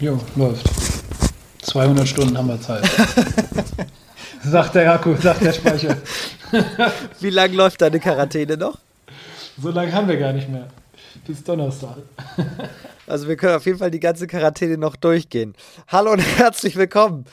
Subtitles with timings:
[0.00, 0.66] Jo, läuft.
[1.60, 2.82] 200 Stunden haben wir Zeit.
[4.42, 5.98] sagt der Akku, sagt der Speicher.
[7.20, 8.78] Wie lange läuft deine Quarantäne noch?
[9.60, 10.68] So lange haben wir gar nicht mehr.
[11.26, 11.98] Bis Donnerstag.
[13.06, 15.54] Also wir können auf jeden Fall die ganze Quarantäne noch durchgehen.
[15.88, 17.26] Hallo und herzlich willkommen.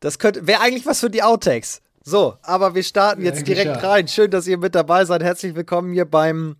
[0.00, 1.82] Das wäre eigentlich was für die Outtakes.
[2.02, 3.90] So, aber wir starten jetzt direkt ja.
[3.90, 4.08] rein.
[4.08, 5.22] Schön, dass ihr mit dabei seid.
[5.22, 6.56] Herzlich willkommen hier beim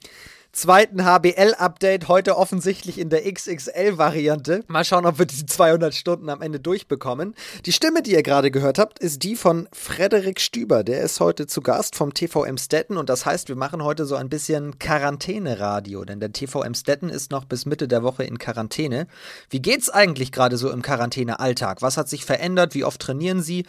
[0.54, 4.62] zweiten HBL-Update, heute offensichtlich in der XXL-Variante.
[4.68, 7.34] Mal schauen, ob wir die 200 Stunden am Ende durchbekommen.
[7.66, 10.84] Die Stimme, die ihr gerade gehört habt, ist die von Frederik Stüber.
[10.84, 14.14] Der ist heute zu Gast vom TVM Stetten und das heißt, wir machen heute so
[14.14, 19.08] ein bisschen Quarantäne-Radio, denn der TVM Stetten ist noch bis Mitte der Woche in Quarantäne.
[19.50, 21.82] Wie geht's eigentlich gerade so im Quarantäne-Alltag?
[21.82, 22.74] Was hat sich verändert?
[22.74, 23.64] Wie oft trainieren Sie?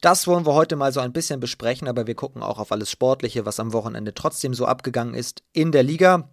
[0.00, 2.90] Das wollen wir heute mal so ein bisschen besprechen, aber wir gucken auch auf alles
[2.90, 6.30] Sportliche, was am Wochenende trotzdem so abgegangen ist in der Liga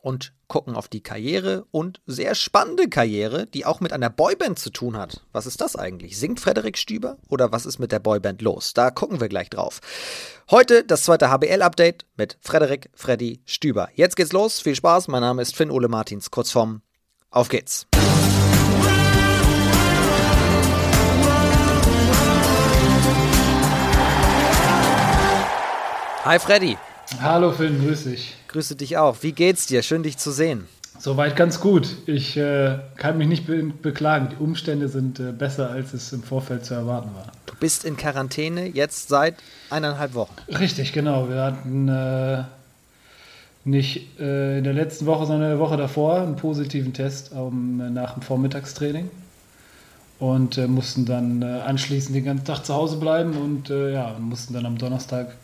[0.00, 4.70] und gucken auf die Karriere und sehr spannende Karriere, die auch mit einer Boyband zu
[4.70, 5.20] tun hat.
[5.32, 6.18] Was ist das eigentlich?
[6.18, 8.72] Singt Frederik Stüber oder was ist mit der Boyband los?
[8.72, 9.80] Da gucken wir gleich drauf.
[10.50, 13.90] Heute das zweite HBL-Update mit Frederik Freddy Stüber.
[13.94, 14.60] Jetzt geht's los.
[14.60, 15.08] Viel Spaß.
[15.08, 16.30] Mein Name ist Finn Ole Martins.
[16.30, 16.80] Kurzform.
[17.30, 17.86] Auf geht's.
[26.22, 26.76] Hi Freddy.
[27.22, 28.36] Hallo Finn, grüß dich.
[28.48, 29.16] Grüße dich auch.
[29.22, 29.82] Wie geht's dir?
[29.82, 30.66] Schön dich zu sehen.
[30.98, 31.96] Soweit ganz gut.
[32.04, 34.28] Ich äh, kann mich nicht be beklagen.
[34.30, 37.32] Die Umstände sind äh, besser, als es im Vorfeld zu erwarten war.
[37.46, 39.36] Du bist in Quarantäne jetzt seit
[39.70, 40.34] eineinhalb Wochen.
[40.46, 41.30] Richtig, genau.
[41.30, 42.44] Wir hatten äh,
[43.64, 47.94] nicht äh, in der letzten Woche, sondern in der Woche davor einen positiven Test um,
[47.94, 49.08] nach dem Vormittagstraining
[50.18, 54.52] und äh, mussten dann äh, anschließend den ganzen Tag zu Hause bleiben und ja, mussten
[54.52, 55.34] dann am Donnerstag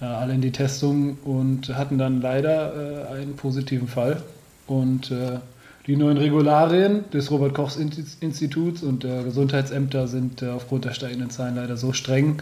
[0.00, 4.22] alle in die Testung und hatten dann leider äh, einen positiven Fall.
[4.66, 5.38] Und äh,
[5.86, 11.92] die neuen Regularien des Robert-Kochs-Instituts und der Gesundheitsämter sind aufgrund der steigenden Zahlen leider so
[11.92, 12.40] streng,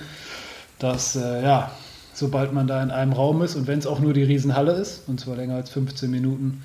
[0.78, 1.72] dass ja,
[2.14, 5.08] sobald man da in einem Raum ist und wenn es auch nur die Riesenhalle ist,
[5.08, 6.62] und zwar länger als 15 Minuten,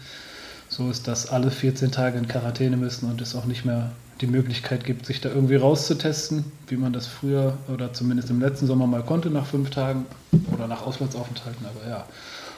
[0.69, 3.92] so ist, dass alle 14 Tage in Quarantäne müssen und es auch nicht mehr
[4.22, 8.68] die Möglichkeit gibt, sich da irgendwie rauszutesten, wie man das früher oder zumindest im letzten
[8.68, 10.06] Sommer mal konnte, nach fünf Tagen
[10.54, 11.66] oder nach Auslandsaufenthalten.
[11.66, 12.06] Aber ja,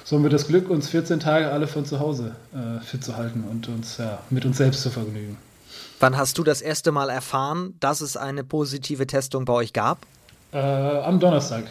[0.04, 3.16] so haben wir das Glück, uns 14 Tage alle von zu Hause äh, fit zu
[3.18, 5.38] halten und uns ja, mit uns selbst zu vergnügen.
[6.00, 10.00] Wann hast du das erste Mal erfahren, dass es eine positive Testung bei euch gab?
[10.52, 11.66] Äh, am Donnerstag.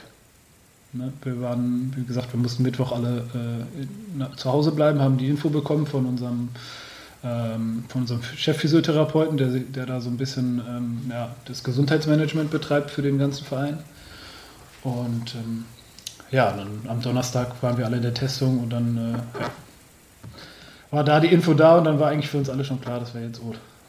[0.93, 5.29] Ne, wir waren, wie gesagt, wir mussten Mittwoch alle äh, zu Hause bleiben, haben die
[5.29, 6.51] Info bekommen von unserem
[7.25, 12.91] ähm, von unserem Chefphysiotherapeuten, der, der da so ein bisschen ähm, ja, das Gesundheitsmanagement betreibt
[12.91, 13.79] für den ganzen Verein.
[14.83, 15.65] Und ähm,
[16.31, 19.51] ja, dann am Donnerstag waren wir alle in der Testung und dann äh, ja,
[20.91, 23.15] war da die Info da und dann war eigentlich für uns alle schon klar, dass
[23.15, 23.41] wir jetzt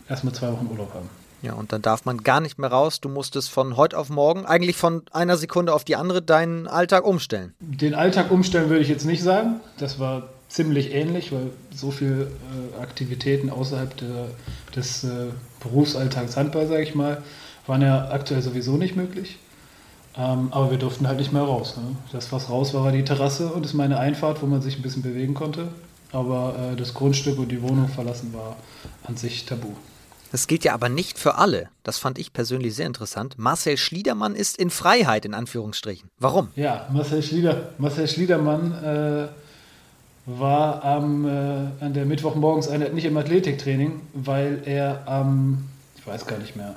[0.09, 1.09] erstmal zwei Wochen Urlaub haben.
[1.41, 2.99] Ja, und dann darf man gar nicht mehr raus.
[2.99, 7.05] Du musstest von heute auf morgen, eigentlich von einer Sekunde auf die andere, deinen Alltag
[7.05, 7.53] umstellen.
[7.59, 9.61] Den Alltag umstellen würde ich jetzt nicht sagen.
[9.77, 14.27] Das war ziemlich ähnlich, weil so viele äh, Aktivitäten außerhalb der,
[14.75, 15.27] des äh,
[15.61, 17.23] Berufsalltags Handball, sage ich mal,
[17.67, 19.37] waren ja aktuell sowieso nicht möglich.
[20.17, 21.77] Ähm, aber wir durften halt nicht mehr raus.
[21.77, 21.95] Ne?
[22.11, 24.81] Das, was raus war, war die Terrasse und ist meine Einfahrt, wo man sich ein
[24.81, 25.69] bisschen bewegen konnte.
[26.11, 28.57] Aber äh, das Grundstück und die Wohnung verlassen war
[29.03, 29.69] an sich tabu.
[30.31, 31.69] Das gilt ja aber nicht für alle.
[31.83, 33.35] Das fand ich persönlich sehr interessant.
[33.37, 36.09] Marcel Schliedermann ist in Freiheit, in Anführungsstrichen.
[36.19, 36.49] Warum?
[36.55, 39.27] Ja, Marcel, Schlieder, Marcel Schliedermann äh,
[40.37, 41.29] war am, äh,
[41.83, 45.65] an der Mittwochmorgenseinheit nicht im Athletiktraining, weil er am,
[45.97, 46.75] ich weiß gar nicht mehr,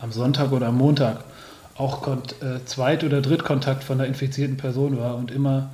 [0.00, 1.24] am Sonntag oder am Montag
[1.76, 5.70] auch äh, Zweit- oder Drittkontakt von einer infizierten Person war und immer,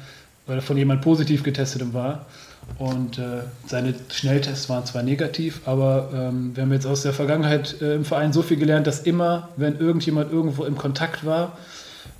[0.46, 2.26] weil von jemand positiv getestet war.
[2.78, 7.80] Und äh, seine Schnelltests waren zwar negativ, aber ähm, wir haben jetzt aus der Vergangenheit
[7.80, 11.56] äh, im Verein so viel gelernt, dass immer, wenn irgendjemand irgendwo im Kontakt war,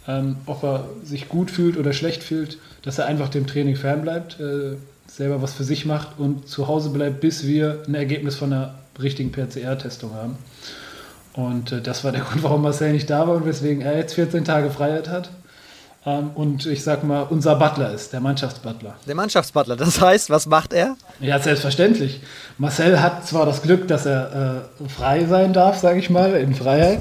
[0.07, 4.39] ähm, ob er sich gut fühlt oder schlecht fühlt, dass er einfach dem Training fernbleibt.
[4.41, 4.77] Äh,
[5.17, 8.75] selber was für sich macht und zu Hause bleibt, bis wir ein Ergebnis von einer
[9.01, 10.37] richtigen PCR-Testung haben.
[11.33, 14.15] Und äh, das war der Grund, warum Marcel nicht da war und weswegen er jetzt
[14.15, 15.31] 14 Tage Freiheit hat.
[16.05, 18.95] Ähm, und ich sag mal, unser Butler ist, der Mannschaftsbutler.
[19.07, 20.97] Der Mannschaftsbutler, das heißt, was macht er?
[21.21, 22.21] Ja, selbstverständlich.
[22.59, 26.55] Marcel hat zwar das Glück, dass er äh, frei sein darf, sage ich mal, in
[26.55, 27.01] Freiheit.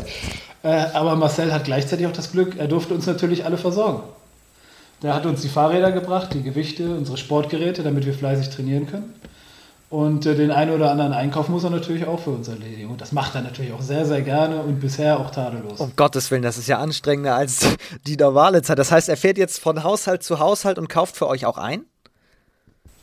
[0.63, 4.03] Äh, aber Marcel hat gleichzeitig auch das Glück, er durfte uns natürlich alle versorgen.
[5.01, 9.13] Der hat uns die Fahrräder gebracht, die Gewichte, unsere Sportgeräte, damit wir fleißig trainieren können.
[9.89, 12.89] Und äh, den einen oder anderen Einkauf muss er natürlich auch für uns erledigen.
[12.89, 15.80] Und das macht er natürlich auch sehr, sehr gerne und bisher auch tadellos.
[15.80, 17.68] Um Gottes Willen, das ist ja anstrengender als
[18.07, 18.80] die normale Zeit.
[18.80, 21.86] Das heißt, er fährt jetzt von Haushalt zu Haushalt und kauft für euch auch ein?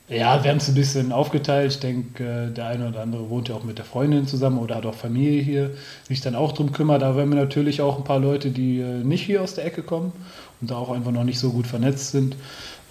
[0.08, 1.72] Ja, wir haben es ein bisschen aufgeteilt.
[1.72, 4.74] Ich denke, äh, der eine oder andere wohnt ja auch mit der Freundin zusammen oder
[4.74, 5.70] hat auch Familie hier,
[6.06, 7.00] sich dann auch drum kümmert.
[7.00, 9.82] Da haben wir natürlich auch ein paar Leute, die äh, nicht hier aus der Ecke
[9.82, 10.12] kommen
[10.62, 12.36] und da auch einfach noch nicht so gut vernetzt sind,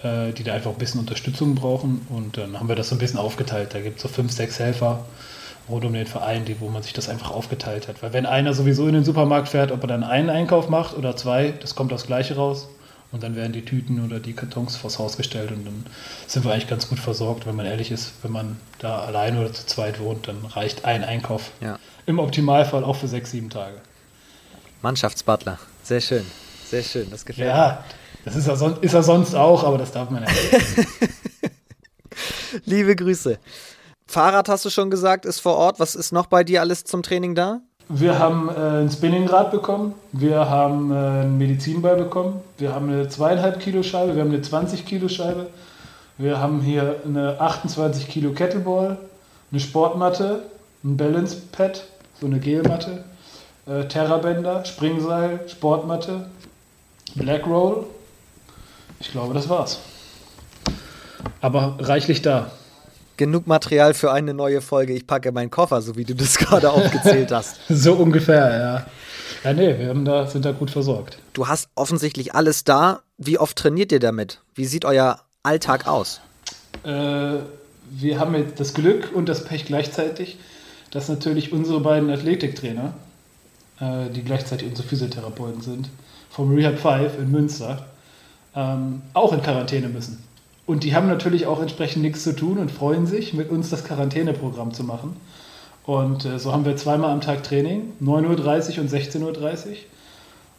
[0.04, 2.06] äh, die da einfach ein bisschen Unterstützung brauchen.
[2.10, 3.74] Und dann haben wir das so ein bisschen aufgeteilt.
[3.74, 5.06] Da gibt es so fünf, sechs Helfer
[5.70, 8.04] rund um den Verein, die, wo man sich das einfach aufgeteilt hat.
[8.04, 11.16] Weil wenn einer sowieso in den Supermarkt fährt, ob er dann einen Einkauf macht oder
[11.16, 12.68] zwei, das kommt aufs Gleiche raus.
[13.12, 15.86] Und dann werden die Tüten oder die Kartons vors Haus gestellt und dann
[16.28, 18.14] sind wir eigentlich ganz gut versorgt, wenn man ehrlich ist.
[18.22, 21.52] Wenn man da allein oder zu zweit wohnt, dann reicht ein Einkauf.
[21.60, 21.78] Ja.
[22.06, 23.76] Im Optimalfall auch für sechs, sieben Tage.
[24.82, 26.26] Mannschaftsbutler, sehr schön.
[26.72, 27.60] Sehr schön, das gefällt ja, mir.
[27.60, 27.84] Ja,
[28.24, 30.88] das ist er, son ist er sonst auch, aber das darf man ja nicht.
[32.66, 33.38] Liebe Grüße.
[34.08, 35.82] Fahrrad hast du schon gesagt, ist vor Ort.
[35.82, 37.60] Was ist noch bei dir alles zum Training da?
[37.90, 43.10] Wir haben äh, ein Spinningrad bekommen, wir haben äh, einen Medizinball bekommen, wir haben eine
[43.10, 45.48] zweieinhalb Kilo Scheibe, wir haben eine 20 Kilo Scheibe,
[46.18, 48.96] wir haben hier eine 28 Kilo Kettleball,
[49.52, 50.44] eine Sportmatte,
[50.86, 51.84] ein Balance Pad,
[52.22, 53.04] so eine Gelmatte,
[53.66, 56.28] äh, Terrabänder, Springseil, Sportmatte,
[57.16, 57.86] Black Roll.
[59.00, 59.80] Ich glaube, das war's.
[61.40, 62.52] Aber reichlich da
[63.22, 64.94] genug Material für eine neue Folge.
[64.94, 67.58] Ich packe meinen Koffer, so wie du das gerade aufgezählt hast.
[67.70, 68.86] so ungefähr, ja.
[69.44, 71.20] Ja, nee, wir haben da, sind da gut versorgt.
[71.34, 73.02] Du hast offensichtlich alles da.
[73.20, 74.42] Wie oft trainiert ihr damit?
[74.56, 76.20] Wie sieht euer Alltag aus?
[76.84, 76.90] Äh,
[77.92, 80.40] wir haben jetzt das Glück und das Pech gleichzeitig,
[80.90, 82.96] dass natürlich unsere beiden Athletiktrainer,
[83.80, 85.90] äh, die gleichzeitig unsere Physiotherapeuten sind,
[86.30, 87.86] vom Rehab 5 in Münster,
[88.56, 90.24] ähm, auch in Quarantäne müssen.
[90.66, 93.84] Und die haben natürlich auch entsprechend nichts zu tun und freuen sich, mit uns das
[93.84, 95.16] Quarantäneprogramm zu machen.
[95.86, 99.76] Und äh, so haben wir zweimal am Tag Training, 9.30 Uhr und 16.30 Uhr.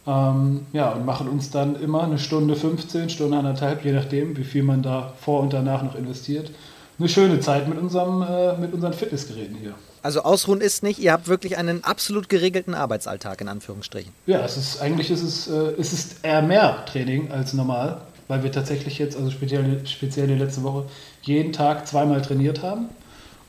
[0.05, 4.44] Ähm, ja, und machen uns dann immer eine Stunde 15, Stunde anderthalb, je nachdem, wie
[4.44, 6.50] viel man da vor und danach noch investiert.
[6.99, 9.75] Eine schöne Zeit mit, unserem, äh, mit unseren Fitnessgeräten hier.
[10.03, 14.12] Also ausruhen ist nicht, ihr habt wirklich einen absolut geregelten Arbeitsalltag in Anführungsstrichen.
[14.27, 18.03] Ja, es ist, eigentlich ist es, äh, es ist eher mehr Training als normal
[18.33, 20.85] weil wir tatsächlich jetzt, also speziell, speziell die letzte Woche,
[21.21, 22.89] jeden Tag zweimal trainiert haben.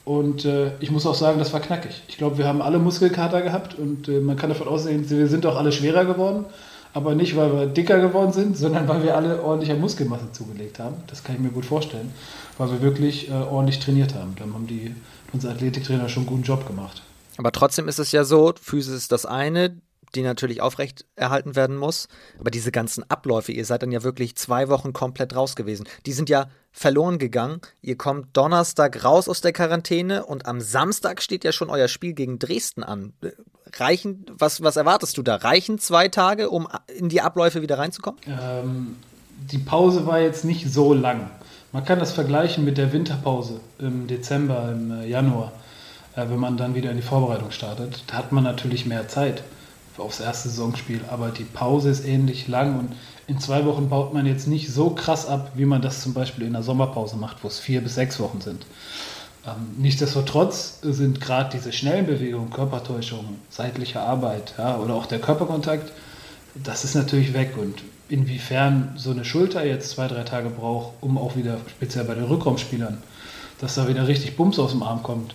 [0.04, 2.04] Und äh, ich muss auch sagen, das war knackig.
[2.10, 5.45] Ich glaube, wir haben alle Muskelkater gehabt und äh, man kann davon ausgehen, wir sind
[5.45, 6.44] auch alle schwerer geworden.
[6.94, 10.80] Aber nicht, weil wir dicker geworden sind, sondern weil wir alle ordentlich an Muskelmasse zugelegt
[10.80, 10.95] haben.
[11.07, 12.13] Das kann ich mir gut vorstellen,
[12.58, 14.36] weil wir wirklich äh, ordentlich trainiert haben.
[14.38, 14.96] Dann haben die,
[15.32, 17.02] unsere Athletiktrainer schon einen guten Job gemacht.
[17.38, 19.76] Aber trotzdem ist es ja so, Physis ist das eine,
[20.16, 22.08] die natürlich aufrecht erhalten werden muss.
[22.40, 25.88] Aber diese ganzen Abläufe, ihr seid dann ja wirklich zwei Wochen komplett raus gewesen.
[26.06, 27.62] Die sind ja verloren gegangen.
[27.82, 32.14] Ihr kommt Donnerstag raus aus der Quarantäne und am Samstag steht ja schon euer Spiel
[32.14, 33.14] gegen Dresden an.
[33.76, 35.38] Reichen, was, was erwartest du da?
[35.38, 38.20] Reichen zwei Tage, um in die Abläufe wieder reinzukommen?
[38.28, 38.98] Ähm,
[39.52, 41.32] die Pause war jetzt nicht so lang.
[41.74, 45.52] Man kann das vergleichen mit der Winterpause im Dezember, im äh, Januar,
[46.16, 48.04] äh, wenn man dann wieder in die Vorbereitung startet.
[48.06, 49.44] Da hat man natürlich mehr Zeit
[49.98, 54.28] aufs erste Saisonspiel, aber die Pause ist ähnlich lang und in zwei Wochen baut man
[54.28, 57.48] jetzt nicht so krass ab, wie man das zum Beispiel in der Sommerpause macht, wo
[57.48, 58.68] es vier bis sechs Wochen sind.
[59.48, 65.92] Ähm, nichtsdestotrotz sind gerade diese schnellen Bewegungen, Körpertäuschung, seitliche Arbeit ja, oder auch der Körperkontakt,
[66.54, 67.56] das ist natürlich weg.
[67.58, 72.16] Und inwiefern so eine Schulter jetzt zwei, drei Tage braucht, um auch wieder, speziell bei
[72.16, 72.98] den Rückraumspielern,
[73.60, 75.34] dass da wieder richtig Bums aus dem Arm kommt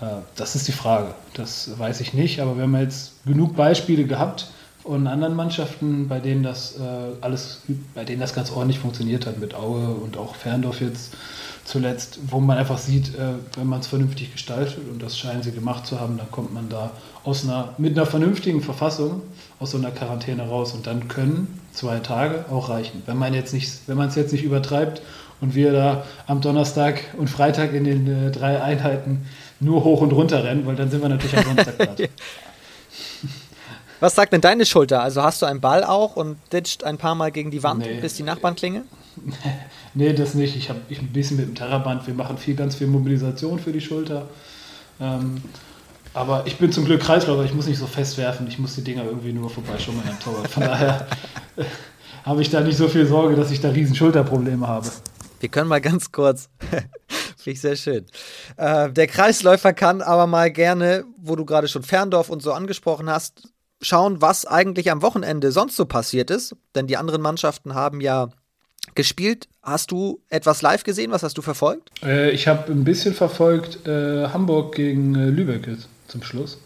[0.00, 0.06] äh,
[0.36, 1.14] das ist die Frage.
[1.34, 4.48] Das weiß ich nicht, aber wir haben jetzt genug Beispiele gehabt
[4.82, 6.82] von anderen Mannschaften, bei denen das äh,
[7.20, 7.62] alles,
[7.94, 11.14] bei denen das ganz ordentlich funktioniert hat, mit Aue und auch Ferndorf jetzt
[11.64, 15.52] zuletzt, wo man einfach sieht, äh, wenn man es vernünftig gestaltet und das scheinen sie
[15.52, 16.90] gemacht zu haben, dann kommt man da
[17.24, 19.22] aus einer, mit einer vernünftigen Verfassung
[19.58, 23.02] aus so einer Quarantäne raus und dann können zwei Tage auch reichen.
[23.06, 25.00] Wenn man jetzt nicht, wenn man es jetzt nicht übertreibt
[25.40, 29.26] und wir da am Donnerstag und Freitag in den äh, drei Einheiten
[29.60, 32.00] nur hoch und runter rennen, weil dann sind wir natürlich am Samstag platt.
[34.00, 35.02] Was sagt denn deine Schulter?
[35.02, 38.00] Also hast du einen Ball auch und ditcht ein paar Mal gegen die Wand, nee.
[38.00, 38.84] bis die Nachbarn klingeln?
[39.94, 40.56] nee, das nicht.
[40.56, 42.06] Ich habe ein bisschen mit dem Terraband.
[42.06, 44.28] Wir machen viel, ganz viel Mobilisation für die Schulter.
[45.00, 45.40] Ähm,
[46.14, 47.44] aber ich bin zum Glück Kreisläufer.
[47.44, 48.46] Ich muss nicht so fest werfen.
[48.48, 50.44] Ich muss die Dinger irgendwie nur vorbeischummeln am Tor.
[50.48, 51.06] Von daher
[52.24, 54.88] habe ich da nicht so viel Sorge, dass ich da riesen Schulterprobleme habe.
[55.40, 56.48] Wir können mal ganz kurz
[57.44, 58.06] Finde ich sehr schön.
[58.56, 63.10] Äh, der Kreisläufer kann aber mal gerne, wo du gerade schon Ferndorf und so angesprochen
[63.10, 63.52] hast,
[63.82, 66.56] schauen, was eigentlich am Wochenende sonst so passiert ist.
[66.74, 68.30] Denn die anderen Mannschaften haben ja
[68.94, 69.48] gespielt.
[69.62, 71.10] Hast du etwas live gesehen?
[71.10, 71.90] Was hast du verfolgt?
[72.02, 75.68] Äh, ich habe ein bisschen verfolgt äh, Hamburg gegen äh, Lübeck
[76.14, 76.58] zum Schluss.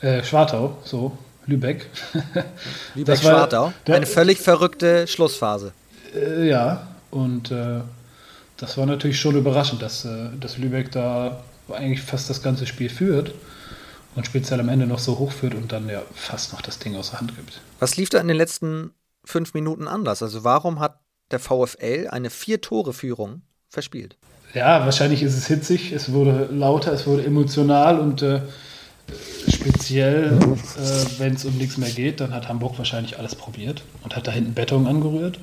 [0.00, 1.86] Äh, Schwartau, so, Lübeck.
[2.94, 3.72] Lübeck-Schwartau.
[3.86, 5.72] Eine völlig verrückte Schlussphase.
[6.14, 7.50] Äh, ja, und
[8.56, 12.88] das war natürlich schon überraschend, dass, äh, dass Lübeck da eigentlich fast das ganze Spiel
[12.88, 13.34] führt
[14.14, 16.96] und speziell am Ende noch so hoch führt und dann ja fast noch das Ding
[16.96, 17.60] aus der Hand gibt.
[17.80, 18.92] Was lief da in den letzten
[19.24, 20.22] fünf Minuten anders?
[20.22, 24.16] Also warum hat der VfL eine Vier-Tore-Führung verspielt?
[24.54, 28.40] Ja, wahrscheinlich ist es hitzig, es wurde lauter, es wurde emotional und äh,
[29.48, 34.14] speziell, äh, wenn es um nichts mehr geht, dann hat Hamburg wahrscheinlich alles probiert und
[34.14, 35.38] hat da hinten Beton angerührt.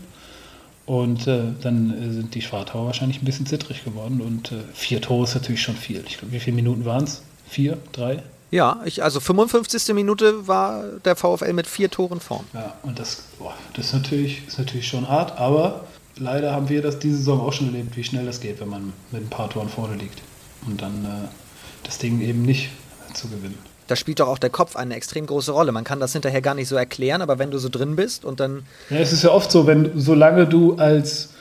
[0.85, 4.19] Und äh, dann äh, sind die Schwartauer wahrscheinlich ein bisschen zittrig geworden.
[4.19, 6.03] Und äh, vier Tore ist natürlich schon viel.
[6.07, 7.21] Ich glaube, wie viele Minuten waren es?
[7.47, 7.77] Vier?
[7.91, 8.23] Drei?
[8.49, 9.93] Ja, ich, also 55.
[9.93, 12.43] Minute war der VfL mit vier Toren vorn.
[12.53, 15.85] Ja, und das, boah, das ist, natürlich, ist natürlich schon hart, aber
[16.17, 18.93] leider haben wir das diese Saison auch schon erlebt, wie schnell das geht, wenn man
[19.11, 20.21] mit ein paar Toren vorne liegt.
[20.67, 21.27] Und dann äh,
[21.83, 22.69] das Ding eben nicht
[23.13, 23.57] zu gewinnen
[23.91, 25.73] da spielt doch auch der Kopf eine extrem große Rolle.
[25.73, 28.39] Man kann das hinterher gar nicht so erklären, aber wenn du so drin bist und
[28.39, 28.63] dann.
[28.89, 31.33] Ja, es ist ja oft so, wenn solange du als,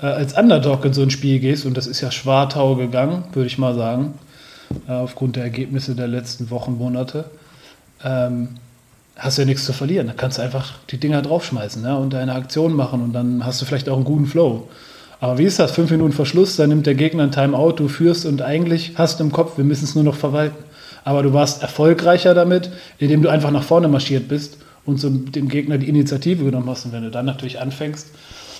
[0.00, 3.48] äh, als Underdog in so ein Spiel gehst, und das ist ja Schwartau gegangen, würde
[3.48, 4.14] ich mal sagen,
[4.88, 7.26] äh, aufgrund der Ergebnisse der letzten Wochen, Monate,
[8.02, 8.48] ähm,
[9.20, 10.08] hast du ja nichts zu verlieren.
[10.08, 13.60] Da kannst du einfach die Dinger draufschmeißen ne, und deine Aktion machen und dann hast
[13.60, 14.68] du vielleicht auch einen guten Flow.
[15.20, 15.72] Aber wie ist das?
[15.72, 19.24] Fünf Minuten Verschluss, dann nimmt der Gegner ein Timeout, du führst und eigentlich hast du
[19.24, 20.64] im Kopf, wir müssen es nur noch verwalten
[21.04, 25.48] aber du warst erfolgreicher damit, indem du einfach nach vorne marschiert bist und so dem
[25.48, 26.84] Gegner die Initiative genommen hast.
[26.84, 28.08] Und wenn du dann natürlich anfängst,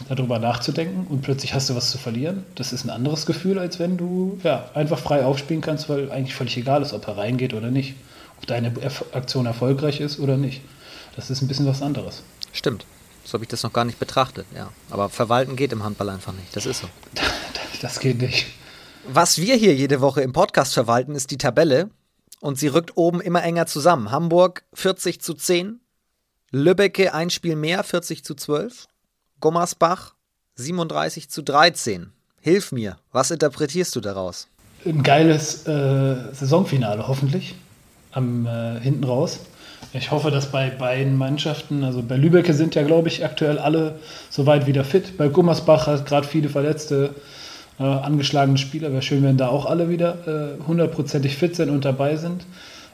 [0.08, 3.78] darüber nachzudenken und plötzlich hast du was zu verlieren, das ist ein anderes Gefühl, als
[3.78, 7.52] wenn du ja, einfach frei aufspielen kannst, weil eigentlich völlig egal ist, ob er reingeht
[7.52, 7.94] oder nicht.
[8.40, 8.72] Ob deine
[9.12, 10.62] Aktion erfolgreich ist oder nicht.
[11.16, 12.22] Das ist ein bisschen was anderes.
[12.52, 12.86] Stimmt.
[13.24, 14.72] So habe ich das noch gar nicht betrachtet, ja.
[14.90, 16.54] Aber verwalten geht im Handball einfach nicht.
[16.56, 16.88] Das ist so.
[17.80, 18.44] Das geht nicht.
[19.08, 21.88] Was wir hier jede Woche im Podcast verwalten, ist die Tabelle
[22.40, 24.10] und sie rückt oben immer enger zusammen.
[24.10, 25.80] Hamburg 40 zu 10,
[26.50, 28.86] Lübbecke ein Spiel mehr, 40 zu 12,
[29.40, 30.14] Gommersbach
[30.56, 32.12] 37 zu 13.
[32.40, 34.48] Hilf mir, was interpretierst du daraus?
[34.84, 37.54] Ein geiles äh, Saisonfinale, hoffentlich,
[38.12, 39.40] am äh, hinten raus.
[39.92, 43.96] Ich hoffe, dass bei beiden Mannschaften, also bei Lübecke sind ja, glaube ich, aktuell alle
[44.28, 45.16] soweit wieder fit.
[45.16, 47.14] Bei Gummersbach hat gerade viele Verletzte
[47.80, 48.92] äh, angeschlagene Spieler.
[48.92, 52.44] Wäre schön, wenn da auch alle wieder äh, hundertprozentig fit sind und dabei sind.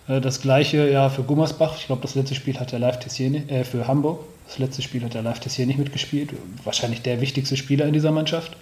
[0.09, 1.77] Äh, das gleiche ja für Gummersbach.
[1.79, 4.21] Ich glaube, das letzte Spiel hat der Live Tessier äh, für Hamburg.
[4.47, 6.31] Das letzte Spiel hat der Live Tessier nicht mitgespielt.
[6.65, 8.53] Wahrscheinlich der wichtigste Spieler in dieser Mannschaft,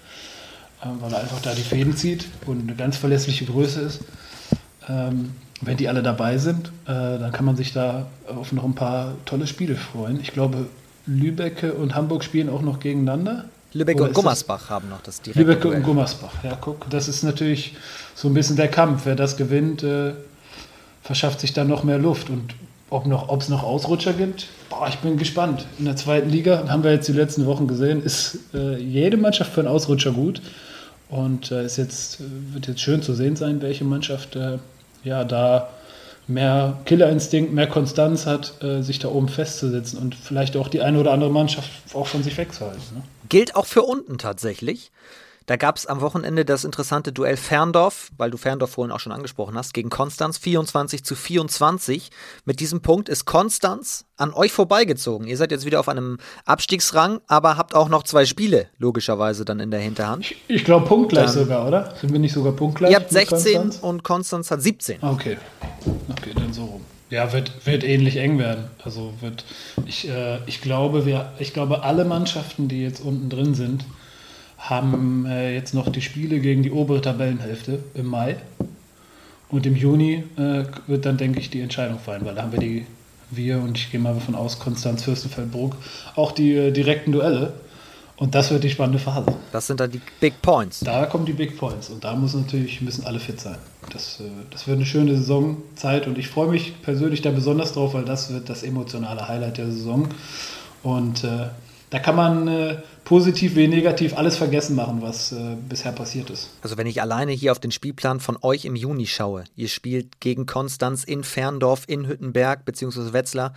[0.82, 4.00] äh, weil er einfach da die Fäden zieht und eine ganz verlässliche Größe ist.
[5.66, 9.14] Wenn die alle dabei sind, äh, dann kann man sich da auf noch ein paar
[9.24, 10.20] tolle Spiele freuen.
[10.20, 10.66] Ich glaube,
[11.06, 13.44] Lübecke und Hamburg spielen auch noch gegeneinander.
[13.72, 17.74] Lübeck und Gummersbach haben noch das direkte Lübeck und Gummersbach, ja, guck, das ist natürlich
[18.14, 19.02] so ein bisschen der Kampf.
[19.04, 20.12] Wer das gewinnt, äh,
[21.02, 22.30] verschafft sich dann noch mehr Luft.
[22.30, 22.54] Und
[22.90, 25.66] ob es noch Ausrutscher gibt, boah, ich bin gespannt.
[25.78, 29.52] In der zweiten Liga, haben wir jetzt die letzten Wochen gesehen, ist äh, jede Mannschaft
[29.52, 30.40] für einen Ausrutscher gut.
[31.10, 32.18] Und äh, ist jetzt,
[32.52, 34.58] wird jetzt schön zu sehen sein, welche Mannschaft äh,
[35.04, 35.68] ja, da
[36.26, 40.98] mehr Killerinstinkt, mehr Konstanz hat, äh, sich da oben festzusetzen und vielleicht auch die eine
[40.98, 42.82] oder andere Mannschaft auch von sich wegzuhalten.
[42.94, 43.02] Ne?
[43.28, 44.90] Gilt auch für unten tatsächlich.
[45.46, 49.12] Da gab es am Wochenende das interessante Duell Ferndorf, weil du Ferndorf vorhin auch schon
[49.12, 52.10] angesprochen hast, gegen Konstanz 24 zu 24.
[52.46, 55.26] Mit diesem Punkt ist Konstanz an euch vorbeigezogen.
[55.26, 59.60] Ihr seid jetzt wieder auf einem Abstiegsrang, aber habt auch noch zwei Spiele logischerweise dann
[59.60, 60.24] in der Hinterhand.
[60.24, 61.94] Ich, ich glaube punktgleich dann, sogar, oder?
[62.00, 62.92] Sind wir nicht sogar punktgleich?
[62.92, 63.78] Ihr habt 16 Konstanz?
[63.82, 65.02] und Konstanz hat 17.
[65.02, 65.36] Okay.
[66.08, 66.80] Okay, dann so rum.
[67.10, 68.64] Ja, wird, wird ähnlich eng werden.
[68.82, 69.44] Also wird,
[69.84, 73.84] ich, äh, ich, glaube, wir, ich glaube, alle Mannschaften, die jetzt unten drin sind,
[74.64, 78.36] haben äh, jetzt noch die Spiele gegen die obere Tabellenhälfte im Mai.
[79.50, 82.58] Und im Juni äh, wird dann, denke ich, die Entscheidung fallen, weil da haben wir
[82.58, 82.86] die,
[83.30, 85.76] wir und ich gehe mal davon aus, Konstanz Fürstenfeldbruck,
[86.16, 87.52] auch die äh, direkten Duelle.
[88.16, 89.34] Und das wird die spannende Phase.
[89.50, 90.80] Das sind dann die Big Points.
[90.80, 91.90] Da kommen die Big Points.
[91.90, 93.56] Und da muss natürlich, müssen alle fit sein.
[93.92, 97.92] Das, äh, das wird eine schöne Saisonzeit und ich freue mich persönlich da besonders drauf,
[97.94, 100.08] weil das wird das emotionale Highlight der Saison.
[100.82, 101.48] Und äh,
[101.90, 106.50] da kann man äh, positiv wie negativ alles vergessen machen, was äh, bisher passiert ist.
[106.62, 110.20] Also wenn ich alleine hier auf den Spielplan von euch im Juni schaue, ihr spielt
[110.20, 113.12] gegen Konstanz in Ferndorf, in Hüttenberg bzw.
[113.12, 113.54] Wetzlar,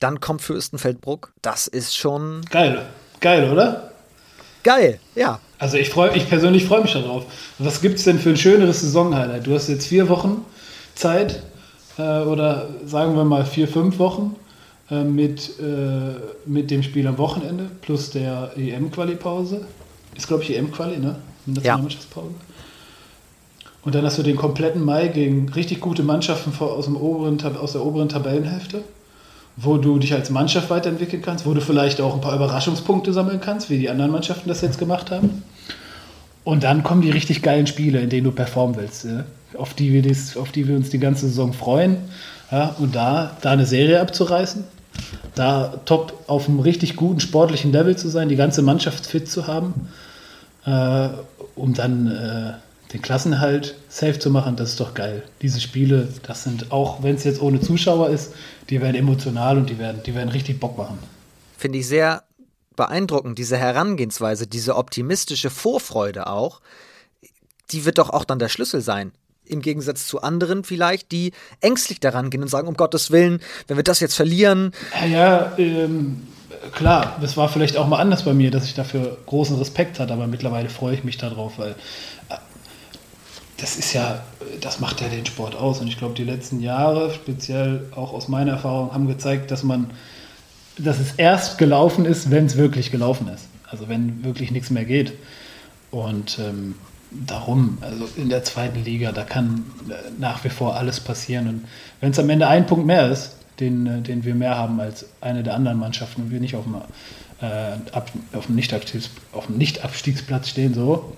[0.00, 1.32] dann kommt Fürstenfeldbruck.
[1.42, 2.42] Das ist schon...
[2.50, 2.84] Geil,
[3.20, 3.92] geil, oder?
[4.64, 5.40] Geil, ja.
[5.58, 7.24] Also ich, freu, ich persönlich freue mich darauf.
[7.58, 9.46] Was gibt es denn für ein schöneres Saisonhighlight?
[9.46, 10.44] Du hast jetzt vier Wochen
[10.94, 11.42] Zeit
[11.98, 14.36] äh, oder sagen wir mal vier, fünf Wochen
[14.92, 19.66] äh, mit, äh, mit dem Spiel am Wochenende plus der EM-Quali-Pause.
[20.14, 21.16] Ist, glaube ich, EM-Quali, ne?
[21.46, 22.28] Nationalmannschaftspause.
[22.28, 22.52] Ja.
[23.84, 27.72] Und dann hast du den kompletten Mai gegen richtig gute Mannschaften aus, dem oberen, aus
[27.72, 28.82] der oberen Tabellenhälfte,
[29.56, 33.40] wo du dich als Mannschaft weiterentwickeln kannst, wo du vielleicht auch ein paar Überraschungspunkte sammeln
[33.40, 35.42] kannst, wie die anderen Mannschaften das jetzt gemacht haben.
[36.44, 39.24] Und dann kommen die richtig geilen Spiele, in denen du performen willst, ja?
[39.56, 41.96] auf, die wir dies, auf die wir uns die ganze Saison freuen.
[42.50, 42.74] Ja?
[42.78, 44.64] Und da, da eine Serie abzureißen,
[45.34, 49.46] da top auf einem richtig guten sportlichen Level zu sein, die ganze Mannschaft fit zu
[49.46, 49.88] haben,
[50.66, 51.08] äh,
[51.54, 52.52] um dann äh,
[52.92, 55.22] den Klassenhalt safe zu machen, das ist doch geil.
[55.40, 58.34] Diese Spiele, das sind auch, wenn es jetzt ohne Zuschauer ist,
[58.68, 60.98] die werden emotional und die werden, die werden richtig Bock machen.
[61.56, 62.24] Finde ich sehr
[62.76, 66.60] beeindruckend, diese Herangehensweise, diese optimistische Vorfreude auch,
[67.70, 69.12] die wird doch auch dann der Schlüssel sein.
[69.44, 73.76] Im Gegensatz zu anderen vielleicht, die ängstlich daran gehen und sagen, um Gottes Willen, wenn
[73.76, 74.72] wir das jetzt verlieren.
[75.10, 76.26] Ja, ähm,
[76.72, 80.12] klar, das war vielleicht auch mal anders bei mir, dass ich dafür großen Respekt hatte,
[80.12, 81.72] aber mittlerweile freue ich mich darauf, weil
[82.28, 82.36] äh,
[83.58, 84.22] das ist ja,
[84.60, 85.80] das macht ja den Sport aus.
[85.80, 89.90] Und ich glaube, die letzten Jahre, speziell auch aus meiner Erfahrung, haben gezeigt, dass man
[90.78, 93.48] dass es erst gelaufen ist, wenn es wirklich gelaufen ist.
[93.68, 95.12] Also wenn wirklich nichts mehr geht.
[95.90, 96.74] Und ähm,
[97.26, 101.48] darum, also in der zweiten Liga, da kann äh, nach wie vor alles passieren.
[101.48, 101.64] Und
[102.00, 105.06] wenn es am Ende ein Punkt mehr ist, den, äh, den wir mehr haben als
[105.20, 106.76] eine der anderen Mannschaften und wir nicht auf dem,
[107.40, 111.16] äh, ab, auf dem Nicht-Abstiegsplatz stehen, so,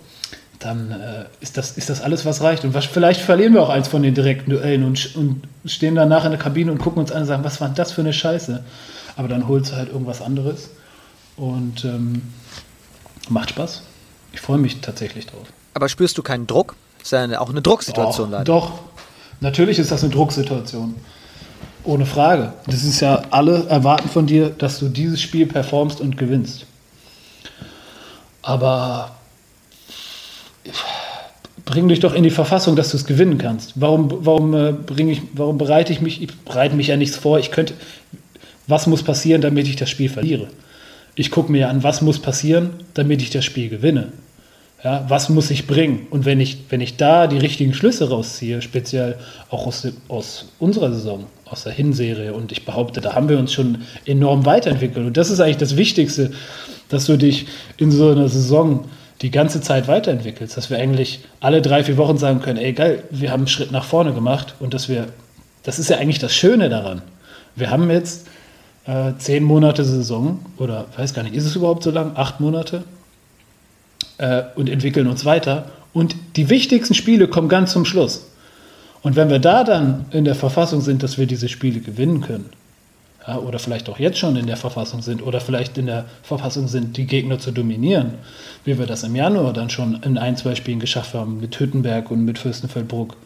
[0.59, 2.65] dann äh, ist, das, ist das alles, was reicht.
[2.65, 6.25] Und was, vielleicht verlieren wir auch eins von den direkten Duellen und, und stehen danach
[6.25, 8.65] in der Kabine und gucken uns an und sagen, was war das für eine Scheiße?
[9.17, 10.71] Aber dann holst du halt irgendwas anderes
[11.37, 12.23] und ähm,
[13.29, 13.83] macht Spaß.
[14.33, 15.47] Ich freue mich tatsächlich drauf.
[15.75, 16.77] Aber spürst du keinen Druck?
[17.03, 18.45] Ist ja auch eine Drucksituation leider.
[18.45, 18.73] Doch,
[19.41, 20.95] natürlich ist das eine Drucksituation.
[21.83, 22.55] Ohne Frage.
[22.67, 26.65] Das ist ja, alle erwarten von dir, dass du dieses Spiel performst und gewinnst.
[28.41, 29.11] Aber
[31.65, 33.73] bring dich doch in die Verfassung, dass du es gewinnen kannst.
[33.75, 37.39] Warum, warum, äh, ich, warum bereite ich mich, ich bereite mich ja nichts vor.
[37.39, 37.75] Ich könnte,
[38.67, 40.49] was muss passieren, damit ich das Spiel verliere.
[41.15, 44.13] Ich gucke mir an, was muss passieren, damit ich das Spiel gewinne.
[44.85, 46.07] Ja, was muss ich bringen?
[46.11, 49.17] Und wenn ich, wenn ich da die richtigen Schlüsse rausziehe, speziell
[49.49, 53.55] auch aus, aus unserer Saison, aus der Hinserie, und ich behaupte, da haben wir uns
[53.55, 55.07] schon enorm weiterentwickelt.
[55.07, 56.33] Und das ist eigentlich das Wichtigste,
[56.91, 57.47] dass du dich
[57.79, 58.85] in so einer Saison
[59.23, 63.05] die ganze Zeit weiterentwickelst, dass wir eigentlich alle drei, vier Wochen sagen können, ey geil,
[63.11, 65.07] wir haben einen Schritt nach vorne gemacht und dass wir,
[65.63, 67.01] das ist ja eigentlich das Schöne daran.
[67.57, 68.27] Wir haben jetzt
[68.87, 72.13] äh, zehn Monate Saison oder weiß gar nicht, ist es überhaupt so lang?
[72.17, 72.85] Acht Monate
[74.19, 75.71] äh, und entwickeln uns weiter.
[75.93, 78.27] Und die wichtigsten Spiele kommen ganz zum Schluss.
[79.03, 82.51] Und wenn wir da dann in der Verfassung sind, dass wir diese Spiele gewinnen können,
[83.27, 86.69] ja, oder vielleicht auch jetzt schon in der Verfassung sind, oder vielleicht in der Verfassung
[86.69, 88.15] sind, die Gegner zu dominieren,
[88.65, 92.11] wie wir das im Januar dann schon in ein, zwei Spielen geschafft haben, mit Hüttenberg
[92.11, 93.17] und mit Fürstenfeldbruck,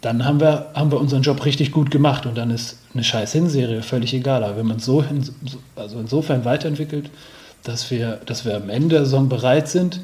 [0.00, 3.32] dann haben wir, haben wir unseren Job richtig gut gemacht und dann ist eine scheiß
[3.32, 4.42] Hinserie völlig egal.
[4.42, 5.24] Aber wenn man so hin,
[5.76, 7.08] also insofern weiterentwickelt,
[7.64, 10.00] dass wir, dass wir am Ende der Saison bereit sind,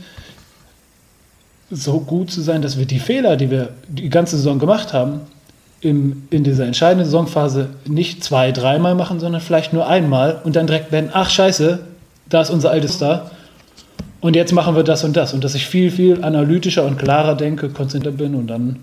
[1.70, 5.20] so gut zu sein, dass wir die Fehler, die wir die ganze Saison gemacht haben,
[5.80, 10.66] im, in dieser entscheidenden Saisonphase nicht zwei, dreimal machen, sondern vielleicht nur einmal und dann
[10.66, 11.80] direkt werden, ach scheiße,
[12.28, 13.30] da ist unser altes Star
[14.20, 15.34] und jetzt machen wir das und das.
[15.34, 18.80] Und dass ich viel, viel analytischer und klarer denke, konzentriert bin und dann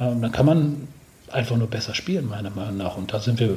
[0.00, 0.88] ähm, dann kann man
[1.30, 2.96] einfach nur besser spielen, meiner Meinung nach.
[2.96, 3.56] Und da sind wir,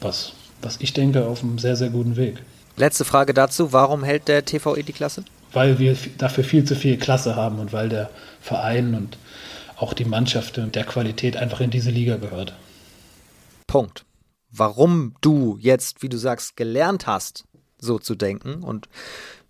[0.00, 2.42] was, was ich denke, auf einem sehr, sehr guten Weg.
[2.78, 5.24] Letzte Frage dazu: Warum hält der TVE die Klasse?
[5.52, 8.10] Weil wir dafür viel zu viel Klasse haben und weil der
[8.40, 9.18] Verein und
[9.76, 12.54] auch die Mannschaft und der Qualität einfach in diese Liga gehört.
[13.66, 14.04] Punkt.
[14.50, 17.44] Warum du jetzt, wie du sagst, gelernt hast,
[17.78, 18.88] so zu denken und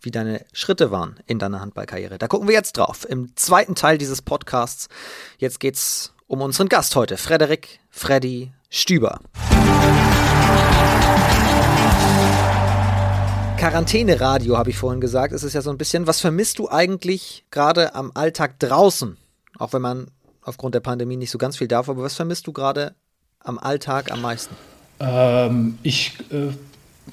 [0.01, 2.19] wie deine Schritte waren in deiner Handballkarriere.
[2.19, 3.07] Da gucken wir jetzt drauf.
[3.09, 4.88] Im zweiten Teil dieses Podcasts.
[5.38, 9.21] Jetzt geht's um unseren Gast heute, Frederik Freddy Stüber.
[13.59, 15.33] Quarantäne-Radio habe ich vorhin gesagt.
[15.33, 19.16] Es ist ja so ein bisschen, was vermisst du eigentlich gerade am Alltag draußen?
[19.59, 20.07] Auch wenn man
[20.42, 22.94] aufgrund der Pandemie nicht so ganz viel darf, aber was vermisst du gerade
[23.40, 24.55] am Alltag am meisten?
[25.01, 26.53] Ähm, ich äh,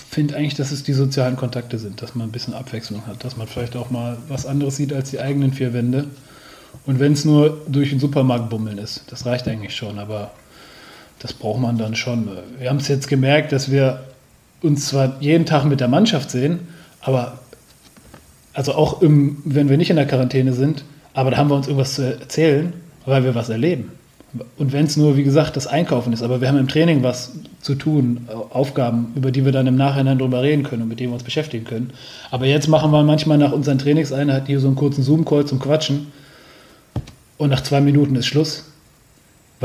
[0.08, 3.38] finde eigentlich, dass es die sozialen Kontakte sind, dass man ein bisschen Abwechslung hat, dass
[3.38, 6.06] man vielleicht auch mal was anderes sieht als die eigenen vier Wände.
[6.86, 10.30] Und wenn es nur durch den Supermarkt bummeln ist, das reicht eigentlich schon, aber
[11.18, 12.30] das braucht man dann schon.
[12.60, 14.06] Wir haben es jetzt gemerkt, dass wir
[14.66, 16.60] uns zwar jeden Tag mit der Mannschaft sehen,
[17.02, 17.40] aber
[18.54, 21.68] also auch im, wenn wir nicht in der Quarantäne sind, aber da haben wir uns
[21.68, 22.74] irgendwas zu erzählen,
[23.06, 23.92] weil wir was erleben.
[24.58, 27.34] Und wenn es nur, wie gesagt, das Einkaufen ist, aber wir haben im Training was
[27.62, 31.12] zu tun, Aufgaben, über die wir dann im Nachhinein drüber reden können und mit denen
[31.12, 31.92] wir uns beschäftigen können.
[32.32, 36.08] Aber jetzt machen wir manchmal nach unseren Trainingseinheiten hier so einen kurzen Zoom-Call zum Quatschen
[37.38, 38.66] und nach zwei Minuten ist Schluss,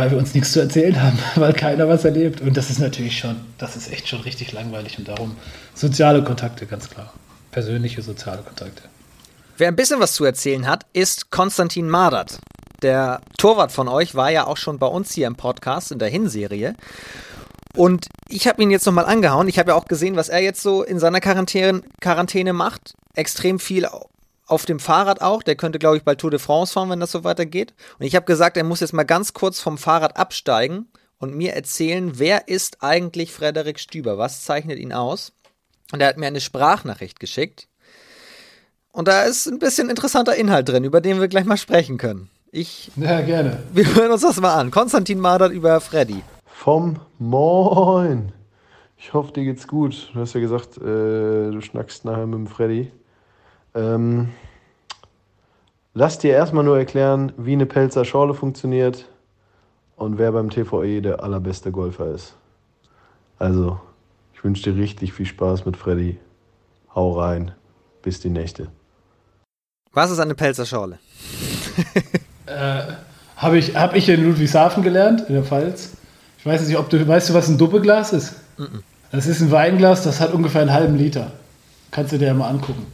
[0.01, 2.41] weil wir uns nichts zu erzählen haben, weil keiner was erlebt.
[2.41, 5.37] Und das ist natürlich schon, das ist echt schon richtig langweilig und darum
[5.75, 7.13] soziale Kontakte, ganz klar.
[7.51, 8.83] Persönliche soziale Kontakte.
[9.59, 12.39] Wer ein bisschen was zu erzählen hat, ist Konstantin Mardert.
[12.81, 16.09] Der Torwart von euch war ja auch schon bei uns hier im Podcast in der
[16.09, 16.77] Hinserie.
[17.77, 19.49] Und ich habe ihn jetzt nochmal angehauen.
[19.49, 22.95] Ich habe ja auch gesehen, was er jetzt so in seiner Quarantäne, Quarantäne macht.
[23.15, 23.85] Extrem viel
[24.51, 25.43] auf dem Fahrrad auch.
[25.43, 27.75] Der könnte, glaube ich, bald Tour de France fahren, wenn das so weitergeht.
[27.99, 31.55] Und ich habe gesagt, er muss jetzt mal ganz kurz vom Fahrrad absteigen und mir
[31.55, 34.19] erzählen, wer ist eigentlich Frederik Stüber?
[34.19, 35.33] Was zeichnet ihn aus?
[35.93, 37.69] Und er hat mir eine Sprachnachricht geschickt.
[38.93, 42.29] Und da ist ein bisschen interessanter Inhalt drin, über den wir gleich mal sprechen können.
[42.51, 42.91] Ich.
[42.97, 43.63] Ja, gerne.
[43.73, 44.73] Wir hören uns das mal an.
[44.73, 46.23] Konstantin Madert über Freddy.
[46.47, 48.33] Vom Moin.
[48.97, 50.11] Ich hoffe, dir geht's gut.
[50.13, 52.91] Du hast ja gesagt, äh, du schnackst nachher mit dem Freddy.
[53.75, 54.31] Ähm,
[55.95, 59.07] lass dir erstmal nur erklären, wie eine Pelzer Schorle funktioniert
[59.97, 62.35] und wer beim TVE der allerbeste Golfer ist.
[63.39, 63.81] Also,
[64.35, 66.19] ich wünsche dir richtig viel Spaß mit Freddy.
[66.95, 67.53] Hau rein.
[68.03, 68.69] Bis die nächste.
[69.93, 70.99] Was ist eine Pelzer Schorle?
[72.47, 72.83] äh,
[73.37, 75.97] Habe ich, hab ich in Ludwigshafen gelernt, in der Pfalz.
[76.39, 78.35] Ich weiß nicht, ob du weißt du, was ein Duppeglas ist?
[78.59, 78.83] Mm -mm.
[79.13, 81.33] Das ist ein Weinglas, das hat ungefähr einen halben Liter.
[81.91, 82.87] Kannst du dir ja mal angucken.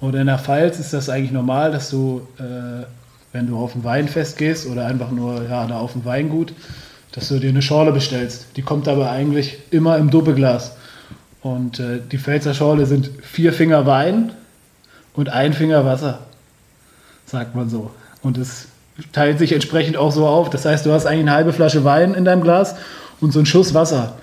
[0.00, 2.84] Und in der Pfalz ist das eigentlich normal, dass du, äh,
[3.32, 6.52] wenn du auf ein Weinfest gehst oder einfach nur ja, da auf ein Weingut,
[7.12, 8.46] dass du dir eine Schorle bestellst.
[8.56, 10.76] Die kommt aber eigentlich immer im Duppeglas.
[11.42, 14.32] Und äh, die Pfälzer Schorle sind vier Finger Wein
[15.14, 16.20] und ein Finger Wasser,
[17.24, 17.90] sagt man so.
[18.22, 18.68] Und es
[19.12, 20.50] teilt sich entsprechend auch so auf.
[20.50, 22.76] Das heißt, du hast eigentlich eine halbe Flasche Wein in deinem Glas
[23.20, 24.16] und so einen Schuss Wasser.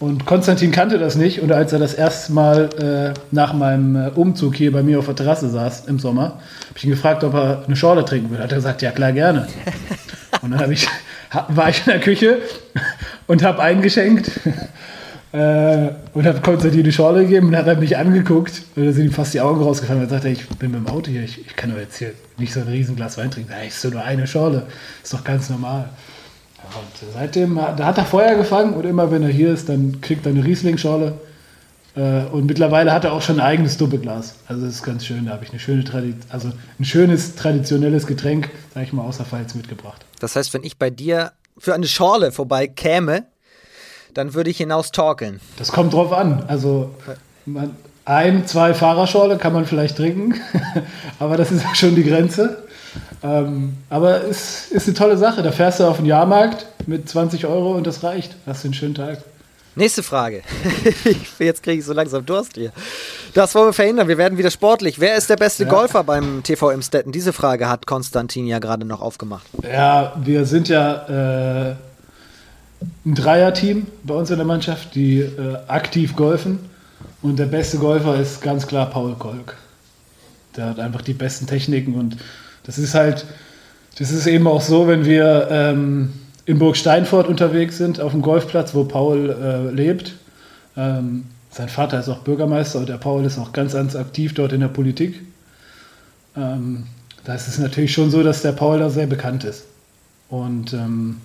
[0.00, 1.40] Und Konstantin kannte das nicht.
[1.40, 5.06] Und als er das erste Mal äh, nach meinem äh, Umzug hier bei mir auf
[5.06, 8.42] der Terrasse saß im Sommer, habe ich ihn gefragt, ob er eine Schorle trinken würde.
[8.42, 9.46] Hat er gesagt, ja klar, gerne.
[10.42, 10.88] Und dann ich,
[11.48, 12.38] war ich in der Küche
[13.26, 14.30] und habe eingeschenkt
[15.32, 18.62] äh, und habe Konstantin die Schorle gegeben und hat er mich angeguckt.
[18.74, 20.02] Und da sind ihm fast die Augen rausgefallen.
[20.02, 22.12] Und er sagte, ich bin mit dem Auto hier, ich, ich kann doch jetzt hier
[22.38, 23.50] nicht so ein Riesenglas Wein trinken.
[23.50, 24.66] Da ist so nur eine Schorle.
[25.02, 25.88] Ist doch ganz normal.
[26.64, 30.26] Und seitdem, da hat er Feuer gefangen und immer wenn er hier ist, dann kriegt
[30.26, 31.14] er eine Riesling-Schorle.
[31.94, 34.36] Äh, und mittlerweile hat er auch schon ein eigenes Doppelglas.
[34.48, 35.26] Also das ist ganz schön.
[35.26, 39.24] Da habe ich eine schöne Tradi also ein schönes traditionelles Getränk, sage ich mal, außer
[39.24, 40.04] Pfalz mitgebracht.
[40.20, 43.26] Das heißt, wenn ich bei dir für eine Schorle vorbei käme,
[44.14, 45.40] dann würde ich hinaus torkeln.
[45.58, 46.44] Das kommt drauf an.
[46.48, 46.94] Also
[47.44, 50.34] man, ein, zwei Fahrerschorle kann man vielleicht trinken,
[51.18, 52.61] aber das ist schon die Grenze.
[53.22, 55.42] Ähm, aber es ist eine tolle Sache.
[55.42, 58.36] Da fährst du auf den Jahrmarkt mit 20 Euro und das reicht.
[58.46, 59.18] Hast du einen schönen Tag.
[59.74, 60.42] Nächste Frage.
[61.38, 62.72] Jetzt kriege ich so langsam Durst hier.
[63.32, 64.06] Das wollen wir verhindern.
[64.06, 65.00] Wir werden wieder sportlich.
[65.00, 65.70] Wer ist der beste ja.
[65.70, 67.10] Golfer beim TV Imstetten?
[67.10, 69.46] Diese Frage hat Konstantin ja gerade noch aufgemacht.
[69.62, 71.74] Ja, wir sind ja äh,
[73.06, 76.58] ein Dreierteam bei uns in der Mannschaft, die äh, aktiv golfen.
[77.22, 79.56] Und der beste Golfer ist ganz klar Paul Kolk.
[80.56, 82.18] Der hat einfach die besten Techniken und
[82.64, 83.26] das ist halt,
[83.98, 86.12] das ist eben auch so, wenn wir ähm,
[86.46, 90.14] in Burg Steinfurt unterwegs sind, auf dem Golfplatz, wo Paul äh, lebt.
[90.76, 94.52] Ähm, sein Vater ist auch Bürgermeister und der Paul ist auch ganz, ganz aktiv dort
[94.52, 95.20] in der Politik.
[96.36, 96.84] Ähm,
[97.24, 99.66] da ist es natürlich schon so, dass der Paul da sehr bekannt ist.
[100.28, 101.18] Und ähm,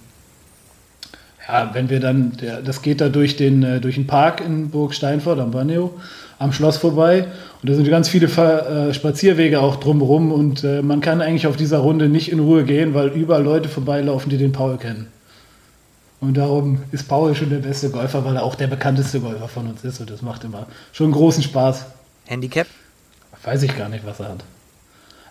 [1.48, 4.70] ja, wenn wir dann, der, das geht da durch den, äh, durch den Park in
[4.70, 5.94] Burg Steinfurt am Baneo,
[6.40, 7.28] am Schloss vorbei.
[7.62, 11.58] Und da sind ganz viele äh, Spazierwege auch drumherum und äh, man kann eigentlich auf
[11.58, 15.08] dieser Runde nicht in Ruhe gehen, weil überall Leute vorbeilaufen, die den Paul kennen.
[16.20, 19.68] Und darum ist Paul schon der beste Golfer, weil er auch der bekannteste Golfer von
[19.68, 21.86] uns ist und das macht immer schon großen Spaß.
[22.26, 22.68] Handicap?
[23.44, 24.44] Weiß ich gar nicht, was er hat.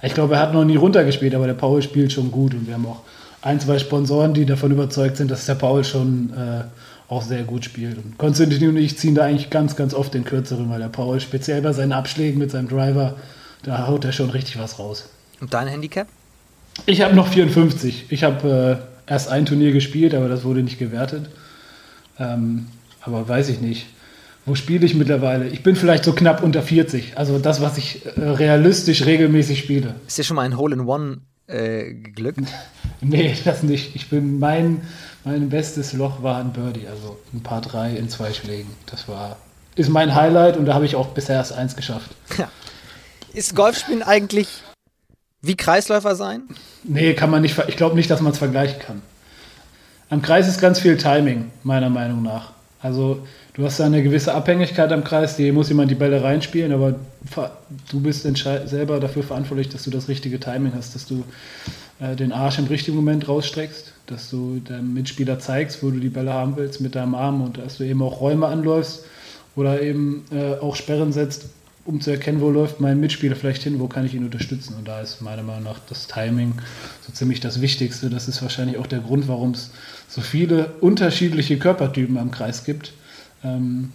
[0.03, 2.75] Ich glaube, er hat noch nie runtergespielt, aber der Paul spielt schon gut und wir
[2.75, 3.03] haben auch
[3.43, 6.65] ein, zwei Sponsoren, die davon überzeugt sind, dass der Paul schon äh,
[7.09, 7.99] auch sehr gut spielt.
[7.99, 11.21] Und Konstantin und ich ziehen da eigentlich ganz, ganz oft den kürzeren, weil der Paul
[11.21, 13.17] speziell bei seinen Abschlägen mit seinem Driver,
[13.63, 15.09] da haut er schon richtig was raus.
[15.41, 16.09] Und dein Handicap?
[16.85, 18.07] Ich habe noch 54.
[18.11, 21.29] Ich habe äh, erst ein Turnier gespielt, aber das wurde nicht gewertet.
[22.19, 22.67] Ähm,
[23.01, 23.87] aber weiß ich nicht.
[24.45, 25.49] Wo spiele ich mittlerweile?
[25.49, 27.19] Ich bin vielleicht so knapp unter 40.
[27.19, 29.95] Also das, was ich äh, realistisch regelmäßig spiele.
[30.07, 32.41] Ist dir schon mal ein Hole in One äh, geglückt?
[33.01, 33.97] nee, das nicht.
[33.97, 34.83] Ich bin mein,
[35.27, 38.71] mein bestes Loch war ein Birdie, also ein paar drei in zwei Schlägen.
[38.87, 39.37] Das war
[39.75, 42.13] ist mein Highlight und da habe ich auch bisher erst eins geschafft.
[42.39, 42.49] Ja.
[43.35, 44.49] Ist Golfspielen eigentlich
[45.43, 46.45] wie Kreisläufer sein?
[46.85, 47.61] Nee, kann man nicht.
[47.69, 49.03] Ich glaube nicht, dass man es vergleichen kann.
[50.09, 52.53] Am Kreis ist ganz viel Timing, meiner Meinung nach.
[52.81, 56.73] Also du hast da eine gewisse Abhängigkeit am Kreis, die muss jemand die Bälle reinspielen,
[56.73, 56.95] aber
[57.91, 61.25] du bist selber dafür verantwortlich, dass du das richtige Timing hast, dass du
[61.99, 66.09] äh, den Arsch im richtigen Moment rausstreckst, dass du deinem Mitspieler zeigst, wo du die
[66.09, 69.05] Bälle haben willst mit deinem Arm und dass du eben auch Räume anläufst
[69.55, 71.47] oder eben äh, auch Sperren setzt,
[71.85, 74.75] um zu erkennen, wo läuft mein Mitspieler vielleicht hin, wo kann ich ihn unterstützen.
[74.77, 76.55] Und da ist meiner Meinung nach das Timing
[77.07, 78.11] so ziemlich das Wichtigste.
[78.11, 79.71] Das ist wahrscheinlich auch der Grund, warum es
[80.09, 82.93] so viele unterschiedliche Körpertypen am Kreis gibt.
[83.45, 83.93] Ähm,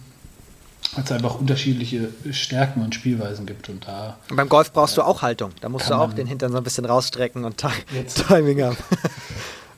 [0.94, 3.68] weil es einfach unterschiedliche Stärken und Spielweisen gibt.
[3.68, 5.52] Und da, beim Golf brauchst ja, du auch Haltung.
[5.60, 7.56] Da musst du auch den Hintern so ein bisschen rausstrecken und
[8.28, 8.76] Timing haben.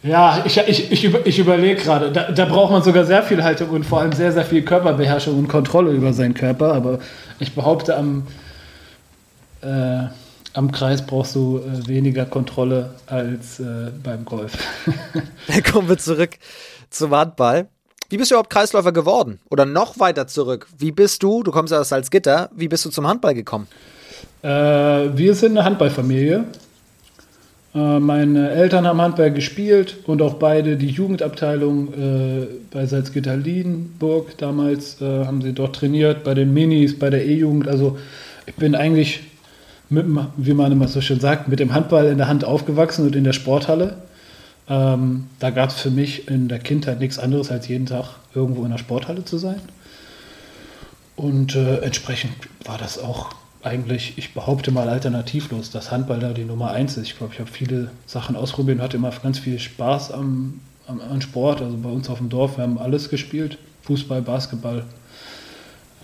[0.04, 3.42] Ja, ich, ich, ich, über, ich überlege gerade, da, da, braucht man sogar sehr viel
[3.42, 6.74] Haltung und vor allem sehr, sehr viel Körperbeherrschung und Kontrolle über seinen Körper.
[6.74, 6.98] Aber
[7.38, 8.26] ich behaupte, am,
[9.62, 10.02] äh,
[10.52, 14.58] am Kreis brauchst du äh, weniger Kontrolle als äh, beim Golf.
[15.48, 16.32] Dann kommen wir zurück
[16.90, 17.68] zum Handball.
[18.10, 19.40] Wie bist du überhaupt Kreisläufer geworden?
[19.50, 20.66] Oder noch weiter zurück?
[20.76, 23.68] Wie bist du, du kommst ja aus Salzgitter, wie bist du zum Handball gekommen?
[24.42, 26.44] Äh, wir sind eine Handballfamilie.
[27.74, 34.38] Äh, meine Eltern haben Handball gespielt und auch beide die Jugendabteilung äh, bei Salzgitter Liedenburg
[34.38, 37.66] damals äh, haben sie dort trainiert, bei den Minis, bei der E-Jugend.
[37.66, 37.98] Also
[38.46, 39.20] ich bin eigentlich,
[39.90, 40.06] mit,
[40.36, 43.24] wie man immer so schön sagt, mit dem Handball in der Hand aufgewachsen und in
[43.24, 43.96] der Sporthalle.
[44.68, 48.64] Ähm, da gab es für mich in der Kindheit nichts anderes, als jeden Tag irgendwo
[48.64, 49.60] in der Sporthalle zu sein.
[51.16, 52.32] Und äh, entsprechend
[52.64, 53.30] war das auch
[53.64, 57.04] eigentlich, ich behaupte mal, alternativlos, dass Handball da die Nummer eins ist.
[57.04, 61.00] Ich glaube, ich habe viele Sachen ausprobiert und hatte immer ganz viel Spaß am, am,
[61.00, 61.62] am, Sport.
[61.62, 63.58] Also bei uns auf dem Dorf, wir haben alles gespielt.
[63.82, 64.84] Fußball, Basketball,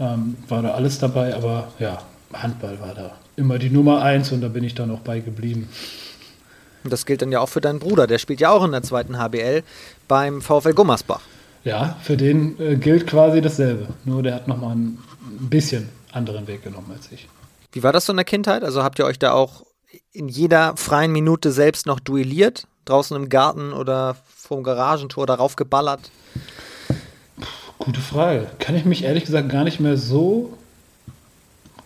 [0.01, 1.35] ähm, war da alles dabei.
[1.35, 1.99] Aber ja,
[2.33, 5.68] Handball war da immer die Nummer eins und da bin ich dann auch bei geblieben.
[6.85, 9.18] Das gilt dann ja auch für deinen Bruder, der spielt ja auch in der zweiten
[9.18, 9.62] HBL
[10.09, 11.20] beim VfL Gummersbach.
[11.62, 13.88] Ja, für den äh, gilt quasi dasselbe.
[14.07, 14.99] Nur der hat nochmal ein
[15.40, 17.29] bisschen anderen Weg genommen als ich.
[17.72, 18.64] Wie war das so in der Kindheit?
[18.64, 19.64] Also habt ihr euch da auch
[20.12, 22.66] in jeder freien Minute selbst noch duelliert?
[22.85, 26.11] Draußen im Garten oder vorm Garagentor darauf geballert?
[27.78, 28.48] Gute Frage.
[28.59, 30.52] Kann ich mich ehrlich gesagt gar nicht mehr so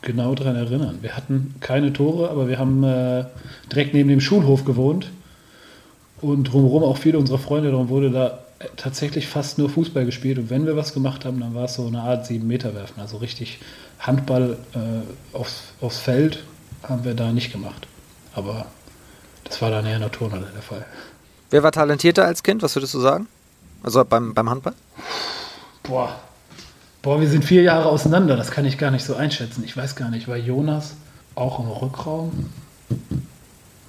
[0.02, 0.98] genau daran erinnern.
[1.02, 3.24] Wir hatten keine Tore, aber wir haben äh,
[3.70, 5.10] direkt neben dem Schulhof gewohnt
[6.20, 7.70] und drumherum auch viele unserer Freunde.
[7.70, 8.38] Darum wurde da
[8.76, 10.38] tatsächlich fast nur Fußball gespielt.
[10.38, 13.00] Und wenn wir was gemacht haben, dann war es so eine Art 7-Meter-Werfen.
[13.00, 13.58] Also richtig
[14.06, 16.44] Handball äh, aufs, aufs Feld
[16.82, 17.86] haben wir da nicht gemacht.
[18.34, 18.66] Aber
[19.44, 20.84] das war dann eher in der Turnhalle der Fall.
[21.50, 22.62] Wer war talentierter als Kind?
[22.62, 23.28] Was würdest du sagen?
[23.82, 24.74] Also beim, beim Handball?
[25.82, 26.18] Boah.
[27.02, 28.36] Boah, wir sind vier Jahre auseinander.
[28.36, 29.62] Das kann ich gar nicht so einschätzen.
[29.64, 30.26] Ich weiß gar nicht.
[30.26, 30.94] War Jonas
[31.34, 32.50] auch im Rückraum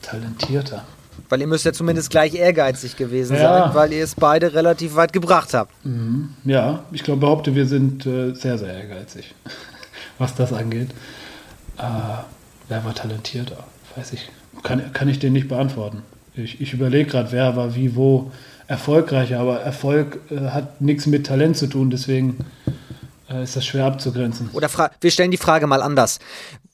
[0.02, 0.84] talentierter?
[1.30, 3.66] Weil ihr müsst ja zumindest gleich ehrgeizig gewesen ja.
[3.68, 5.74] sein, weil ihr es beide relativ weit gebracht habt.
[5.86, 6.36] Mhm.
[6.44, 9.34] Ja, ich glaube, behaupte, wir sind äh, sehr, sehr ehrgeizig,
[10.18, 10.90] was das angeht.
[11.78, 11.82] Äh,
[12.70, 13.66] wer war talentierter?
[13.96, 14.30] Weiß ich.
[14.64, 16.02] Kann, kann ich den nicht beantworten.
[16.36, 18.32] Ich, ich überlege gerade, wer war wie, wo
[18.68, 22.38] erfolgreicher, aber Erfolg äh, hat nichts mit Talent zu tun, deswegen
[23.30, 24.50] äh, ist das schwer abzugrenzen.
[24.54, 26.20] Oder wir stellen die Frage mal anders.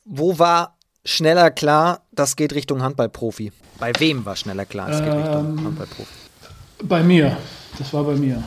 [0.05, 3.51] Wo war schneller klar, das geht Richtung Handballprofi?
[3.79, 6.13] Bei wem war schneller klar, es geht Richtung ähm, Handballprofi?
[6.83, 7.37] Bei mir.
[7.77, 8.43] Das war bei mir,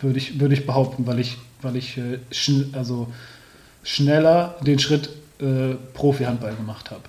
[0.00, 3.08] würde ich, würde ich behaupten, weil ich, weil ich äh, schn also
[3.86, 7.02] schneller den Schritt äh, Profi-Handball gemacht habe.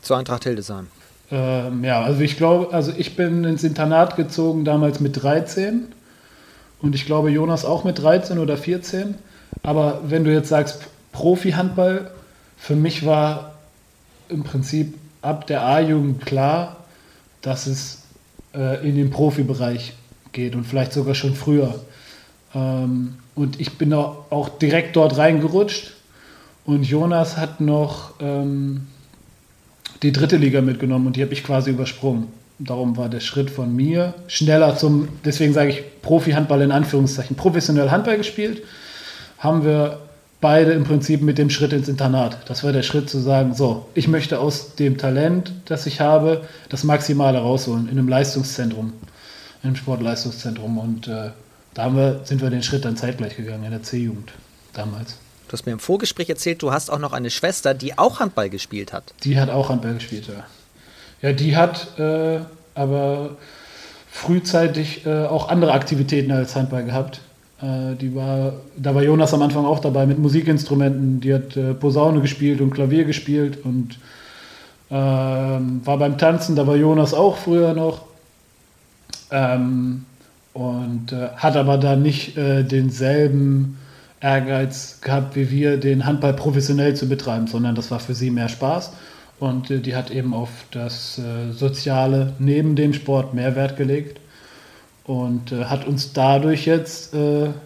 [0.00, 0.86] Zu Eintracht Hildesheim.
[1.30, 5.86] Ähm, ja, also ich glaube, also ich bin ins Internat gezogen damals mit 13
[6.80, 9.16] und ich glaube Jonas auch mit 13 oder 14.
[9.62, 12.10] Aber wenn du jetzt sagst Profi-Handball,
[12.56, 13.54] für mich war
[14.28, 16.76] im Prinzip ab der A-Jugend klar,
[17.42, 18.02] dass es
[18.54, 19.94] äh, in den Profibereich
[20.30, 21.80] geht und vielleicht sogar schon früher.
[22.54, 25.94] Ähm, und ich bin auch, direkt dort reingerutscht
[26.70, 28.86] und Jonas hat noch ähm,
[30.02, 32.28] die dritte Liga mitgenommen und die habe ich quasi übersprungen.
[32.58, 37.90] Darum war der Schritt von mir schneller zum, deswegen sage ich Profi-Handball in Anführungszeichen, professionell
[37.90, 38.62] Handball gespielt,
[39.38, 39.98] haben wir
[40.40, 42.38] beide im Prinzip mit dem Schritt ins Internat.
[42.46, 46.42] Das war der Schritt zu sagen, so, ich möchte aus dem Talent, das ich habe,
[46.68, 48.92] das Maximale rausholen in einem Leistungszentrum,
[49.62, 50.78] in einem Sportleistungszentrum.
[50.78, 51.30] Und äh,
[51.74, 54.32] da wir, sind wir den Schritt dann zeitgleich gegangen in der C-Jugend
[54.72, 55.16] damals.
[55.50, 58.48] Du hast mir im Vorgespräch erzählt, du hast auch noch eine Schwester, die auch Handball
[58.50, 59.12] gespielt hat.
[59.24, 60.44] Die hat auch Handball gespielt, ja.
[61.22, 62.38] Ja, die hat äh,
[62.76, 63.36] aber
[64.08, 67.20] frühzeitig äh, auch andere Aktivitäten als Handball gehabt.
[67.60, 71.20] Äh, die war, da war Jonas am Anfang auch dabei mit Musikinstrumenten.
[71.20, 73.98] Die hat äh, Posaune gespielt und Klavier gespielt und
[74.88, 78.02] ähm, war beim Tanzen, da war Jonas auch früher noch.
[79.32, 80.04] Ähm,
[80.52, 83.79] und äh, hat aber da nicht äh, denselben
[84.20, 88.48] Ehrgeiz gehabt, wie wir, den Handball professionell zu betreiben, sondern das war für sie mehr
[88.48, 88.92] Spaß.
[89.38, 94.20] Und äh, die hat eben auf das äh, Soziale neben dem Sport mehr Wert gelegt
[95.04, 97.14] und äh, hat uns dadurch jetzt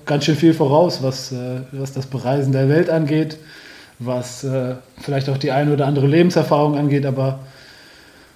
[0.06, 1.34] ganz schön viel voraus, was,
[1.72, 3.36] was das Bereisen der Welt angeht.
[3.98, 4.46] was
[5.00, 7.40] vielleicht auch die eine oder andere Lebenserfahrung angeht, aber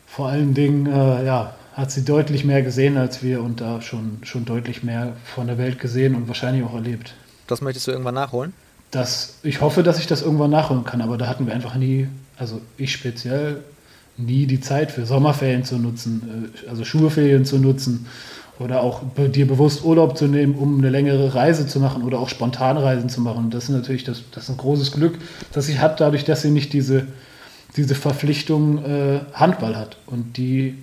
[0.06, 4.44] vor allen Dingen, ja, hat sie deutlich mehr gesehen als wir und da schon, schon
[4.44, 7.14] deutlich mehr von der Welt gesehen und wahrscheinlich auch erlebt.
[7.48, 8.52] Das möchtest du irgendwann nachholen?
[8.90, 12.08] Das, ich hoffe, dass ich das irgendwann nachholen kann, aber da hatten wir einfach nie,
[12.38, 13.62] also ich speziell,
[14.16, 18.06] nie die Zeit für Sommerferien zu nutzen, äh, also Schulferien zu nutzen
[18.58, 22.28] oder auch dir bewusst Urlaub zu nehmen, um eine längere Reise zu machen oder auch
[22.28, 23.50] spontane Reisen zu machen.
[23.50, 25.18] Das ist natürlich das, das ist ein großes Glück,
[25.52, 27.06] dass sie hat, dadurch, dass sie nicht diese,
[27.76, 29.96] diese Verpflichtung äh, Handball hat.
[30.06, 30.76] Und die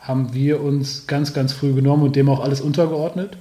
[0.00, 3.36] haben wir uns ganz, ganz früh genommen und dem auch alles untergeordnet.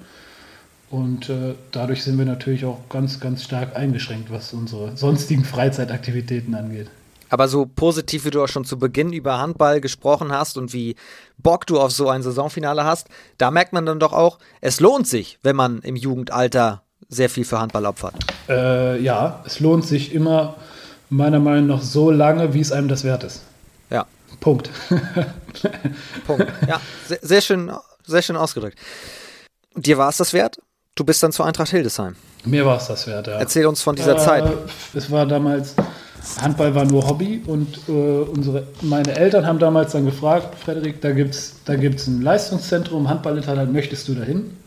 [0.90, 6.56] Und äh, dadurch sind wir natürlich auch ganz, ganz stark eingeschränkt, was unsere sonstigen Freizeitaktivitäten
[6.56, 6.88] angeht.
[7.30, 10.96] Aber so positiv, wie du auch schon zu Beginn über Handball gesprochen hast und wie
[11.38, 15.08] Bock du auf so ein Saisonfinale hast, da merkt man dann doch auch, es lohnt
[15.08, 18.16] sich, wenn man im Jugendalter sehr viel für Handball opfert.
[18.48, 20.56] Äh, ja, es lohnt sich immer,
[21.12, 23.42] meiner Meinung nach, so lange, wie es einem das wert ist.
[23.92, 24.08] Ja.
[24.40, 24.72] Punkt.
[26.26, 26.48] Punkt.
[26.68, 27.72] Ja, sehr, sehr, schön,
[28.06, 28.78] sehr schön ausgedrückt.
[29.76, 30.60] Dir war es das wert?
[30.96, 32.16] Du bist dann zu Eintracht Hildesheim.
[32.46, 33.34] Mir war es das wert, ja.
[33.40, 34.44] Erzähl uns von dieser äh, Zeit.
[34.94, 35.76] Es war damals
[36.42, 41.12] Handball war nur Hobby und äh, unsere, meine Eltern haben damals dann gefragt, Frederik, da
[41.12, 44.58] gibt es da gibt's ein Leistungszentrum, Handballinternat, möchtest du dahin?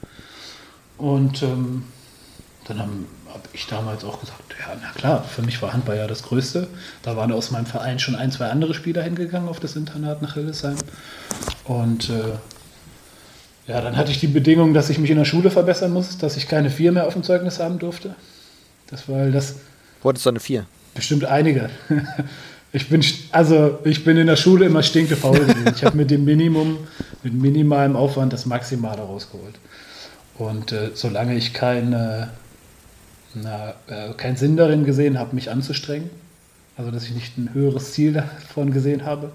[0.99, 1.85] Und ähm,
[2.67, 2.91] dann habe
[3.33, 6.69] hab ich damals auch gesagt, ja, na klar, für mich war Handball ja das Größte.
[7.03, 10.35] Da waren aus meinem Verein schon ein, zwei andere Spieler hingegangen auf das Internat nach
[10.35, 10.77] Hildesheim.
[11.65, 12.33] Und äh,
[13.67, 16.37] ja, dann hatte ich die Bedingung, dass ich mich in der Schule verbessern muss, dass
[16.37, 18.15] ich keine Vier mehr auf dem Zeugnis haben durfte.
[18.89, 19.57] Das war das.
[20.03, 20.67] Wolltest du eine Vier?
[20.95, 21.71] Bestimmt einige.
[22.75, 25.75] Ich bin, also ich bin in der Schule immer stinkefaul gewesen.
[25.77, 26.79] Ich habe mit dem Minimum,
[27.23, 29.57] mit minimalem Aufwand das Maximale rausgeholt.
[30.39, 32.31] Und äh, solange ich keine,
[33.35, 36.09] na, äh, keinen Sinn darin gesehen habe, mich anzustrengen,
[36.79, 39.33] also dass ich nicht ein höheres Ziel davon gesehen habe,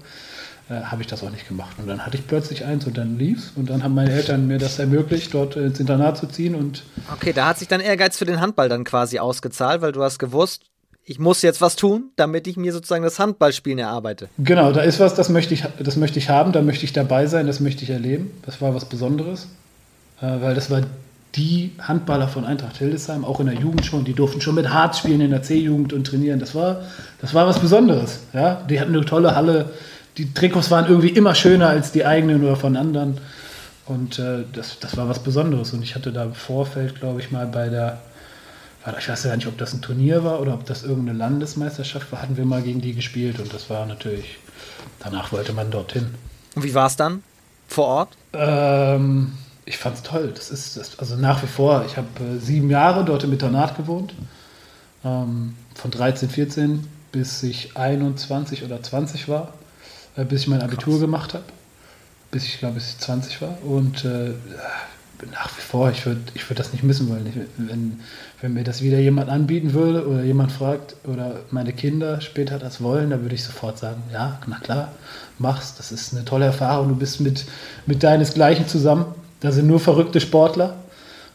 [0.68, 1.76] äh, habe ich das auch nicht gemacht.
[1.78, 3.52] Und dann hatte ich plötzlich eins und dann lief's.
[3.56, 6.54] Und dann haben meine Eltern mir das ermöglicht, dort ins Internat zu ziehen.
[6.54, 10.02] Und okay, da hat sich dein Ehrgeiz für den Handball dann quasi ausgezahlt, weil du
[10.02, 10.62] hast gewusst,
[11.04, 14.28] ich muss jetzt was tun, damit ich mir sozusagen das Handballspielen erarbeite.
[14.36, 17.26] Genau, da ist was, das möchte ich, das möchte ich haben, da möchte ich dabei
[17.26, 18.30] sein, das möchte ich erleben.
[18.44, 19.48] Das war was Besonderes,
[20.20, 20.82] äh, weil das war
[21.34, 24.98] die Handballer von Eintracht Hildesheim, auch in der Jugend schon, die durften schon mit Harz
[24.98, 26.40] spielen in der C-Jugend und trainieren.
[26.40, 26.82] Das war,
[27.22, 28.20] das war was Besonderes.
[28.34, 28.62] Ja?
[28.68, 29.70] Die hatten eine tolle Halle,
[30.18, 33.18] die Trikots waren irgendwie immer schöner als die eigenen oder von anderen.
[33.86, 35.72] Und äh, das, das war was Besonderes.
[35.72, 38.00] Und ich hatte da im Vorfeld, glaube ich, mal bei der
[38.98, 42.22] ich weiß ja nicht, ob das ein Turnier war oder ob das irgendeine Landesmeisterschaft war,
[42.22, 44.38] hatten wir mal gegen die gespielt und das war natürlich,
[45.00, 46.14] danach wollte man dorthin.
[46.54, 47.22] Und wie war es dann
[47.66, 48.16] vor Ort?
[48.32, 49.32] Ähm,
[49.64, 50.32] ich fand es toll.
[50.34, 51.84] Das ist das, also nach wie vor.
[51.86, 54.14] Ich habe äh, sieben Jahre dort im Internat gewohnt,
[55.04, 59.54] ähm, von 13, 14 bis ich 21 oder 20 war,
[60.24, 61.00] bis ich mein Abitur Krass.
[61.00, 61.44] gemacht habe,
[62.30, 64.32] bis ich glaube, bis ich 20 war und äh,
[65.32, 67.26] nach wie vor, ich würde ich würd das nicht missen wollen.
[67.26, 68.00] Ich, wenn,
[68.40, 72.80] wenn mir das wieder jemand anbieten würde oder jemand fragt oder meine Kinder später das
[72.80, 74.92] wollen, dann würde ich sofort sagen, ja, na klar,
[75.38, 75.74] mach's.
[75.76, 76.88] Das ist eine tolle Erfahrung.
[76.88, 77.46] Du bist mit,
[77.86, 79.06] mit deinesgleichen zusammen.
[79.40, 80.76] Da sind nur verrückte Sportler.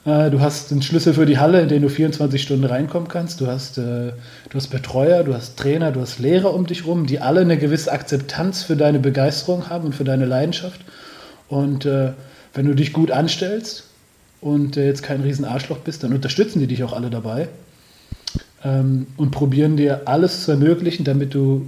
[0.05, 3.41] Äh, du hast einen Schlüssel für die Halle, in den du 24 Stunden reinkommen kannst.
[3.41, 4.11] Du hast, äh,
[4.49, 7.57] du hast Betreuer, du hast Trainer, du hast Lehrer um dich rum, die alle eine
[7.57, 10.81] gewisse Akzeptanz für deine Begeisterung haben und für deine Leidenschaft.
[11.47, 12.11] Und äh,
[12.53, 13.85] wenn du dich gut anstellst
[14.41, 17.47] und jetzt kein Riesenarschloch bist, dann unterstützen die dich auch alle dabei
[18.63, 21.67] ähm, und probieren dir alles zu ermöglichen, damit du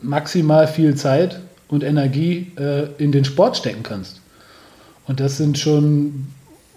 [0.00, 2.52] maximal viel Zeit und Energie
[2.98, 4.20] in den Sport stecken kannst.
[5.06, 6.26] Und das sind schon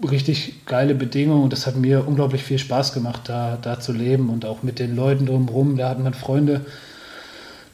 [0.04, 4.30] richtig geile Bedingungen und das hat mir unglaublich viel Spaß gemacht, da, da zu leben
[4.30, 5.78] und auch mit den Leuten drumherum.
[5.78, 6.62] Da hat man Freunde,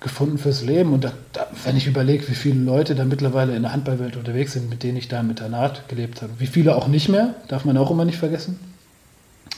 [0.04, 0.94] gefunden fürs Leben.
[0.94, 4.54] Und da, da, wenn ich überlege, wie viele Leute da mittlerweile in der Handballwelt unterwegs
[4.54, 7.66] sind, mit denen ich da im Internat gelebt habe, wie viele auch nicht mehr, darf
[7.66, 8.60] man auch immer nicht vergessen.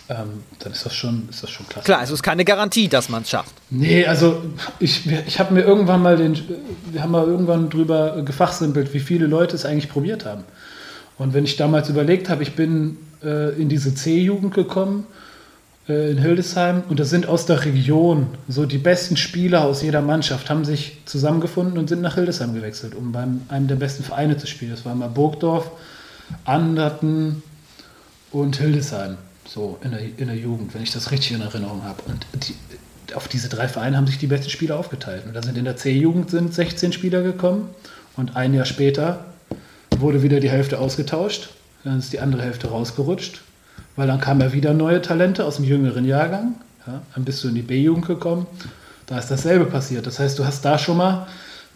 [0.08, 1.86] Ähm, dann ist das schon, ist das schon klasse.
[1.86, 3.54] Klar, es ist keine Garantie, dass man es schafft.
[3.72, 4.44] Nee, also
[4.80, 6.40] ich, ich habe mir irgendwann mal den,
[6.92, 10.44] wir haben mal irgendwann drüber gefachsimpelt, wie viele Leute es eigentlich probiert haben.
[11.18, 15.08] Und wenn ich damals überlegt habe, ich bin äh, in diese C-Jugend gekommen
[15.88, 18.28] äh, in Hildesheim und das sind aus der Region.
[18.48, 22.96] So die besten Spieler aus jeder Mannschaft haben sich zusammengefunden und sind nach Hildesheim gewechselt,
[22.96, 24.72] um bei einem der besten Vereine zu spielen.
[24.72, 25.72] Das war mal Burgdorf,
[26.44, 27.44] Anderten
[28.32, 29.18] und Hildesheim.
[29.48, 32.02] So in der, in der Jugend, wenn ich das richtig in Erinnerung habe.
[32.08, 32.56] Und die,
[33.14, 35.24] auf diese drei Vereine haben sich die besten Spieler aufgeteilt.
[35.28, 37.70] Und da sind in der C-Jugend 16 Spieler gekommen
[38.18, 39.26] und ein Jahr später
[40.00, 41.50] wurde wieder die Hälfte ausgetauscht.
[41.84, 43.42] Dann ist die andere Hälfte rausgerutscht
[43.96, 46.56] weil dann kamen ja wieder neue Talente aus dem jüngeren Jahrgang.
[46.86, 47.02] Ja?
[47.14, 48.46] Dann bist du in die B-Jugend gekommen,
[49.08, 50.06] da ist dasselbe passiert.
[50.08, 51.28] Das heißt, du hast da schon mal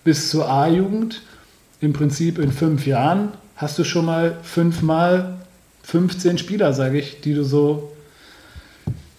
[0.03, 1.21] bis zur A-Jugend
[1.81, 5.37] im Prinzip in fünf Jahren hast du schon mal fünfmal
[5.83, 7.91] 15 Spieler, sage ich, die du so,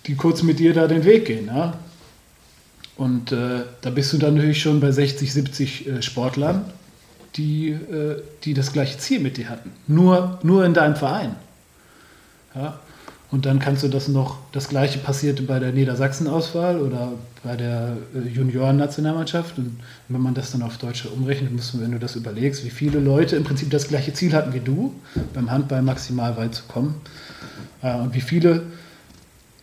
[0.06, 1.46] die kurz mit dir da den Weg gehen.
[1.46, 1.74] Ja?
[2.96, 6.64] Und äh, da bist du dann natürlich schon bei 60, 70 äh, Sportlern,
[7.36, 9.70] die, äh, die das gleiche Ziel mit dir hatten.
[9.86, 11.36] Nur, nur in deinem Verein.
[12.54, 12.78] Ja?
[13.30, 17.12] Und dann kannst du das noch, das gleiche passierte bei der Niedersachsen-Auswahl oder
[17.44, 19.56] bei der äh, Junioren-Nationalmannschaft.
[19.58, 19.78] Und
[20.08, 22.98] wenn man das dann auf Deutsche umrechnet, musst du, wenn du das überlegst, wie viele
[22.98, 24.94] Leute im Prinzip das gleiche Ziel hatten wie du,
[25.32, 27.00] beim Handball maximal weit zu kommen.
[27.82, 28.64] Äh, und wie viele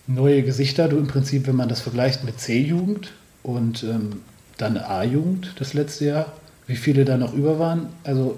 [0.08, 3.12] neue Gesichter du im Prinzip, wenn man das vergleicht mit C-Jugend
[3.44, 4.22] und ähm,
[4.58, 6.34] dann A-Jugend das letzte Jahr,
[6.68, 7.88] wie viele da noch über waren.
[8.04, 8.38] Also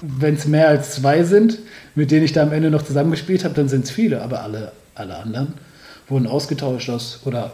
[0.00, 1.58] wenn es mehr als zwei sind,
[1.94, 4.72] mit denen ich da am Ende noch zusammengespielt habe, dann sind es viele, aber alle,
[4.94, 5.54] alle anderen
[6.08, 7.52] wurden ausgetauscht aus oder,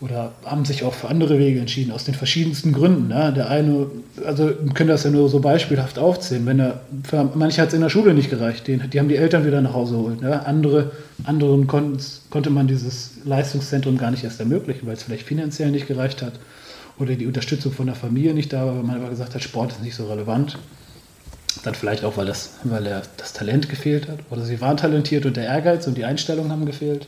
[0.00, 3.08] oder haben sich auch für andere Wege entschieden, aus den verschiedensten Gründen.
[3.08, 3.32] Ne?
[3.34, 3.86] Der eine,
[4.24, 7.74] also wir können das ja nur so beispielhaft aufzählen, wenn er, für manche hat es
[7.74, 10.20] in der Schule nicht gereicht, die, die haben die Eltern wieder nach Hause geholt.
[10.20, 10.44] Ne?
[10.44, 10.90] Andere,
[11.24, 16.22] anderen konnte man dieses Leistungszentrum gar nicht erst ermöglichen, weil es vielleicht finanziell nicht gereicht
[16.22, 16.32] hat
[16.98, 19.72] oder die Unterstützung von der Familie nicht da war, weil man aber gesagt hat, Sport
[19.72, 20.58] ist nicht so relevant.
[21.62, 24.18] Dann vielleicht auch, weil, das, weil er das Talent gefehlt hat.
[24.30, 27.06] Oder sie waren talentiert und der Ehrgeiz und die Einstellung haben gefehlt.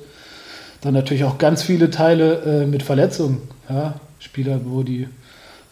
[0.80, 3.43] Dann natürlich auch ganz viele Teile äh, mit Verletzungen.
[3.68, 4.01] Ja?
[4.18, 5.09] Spieler, wo die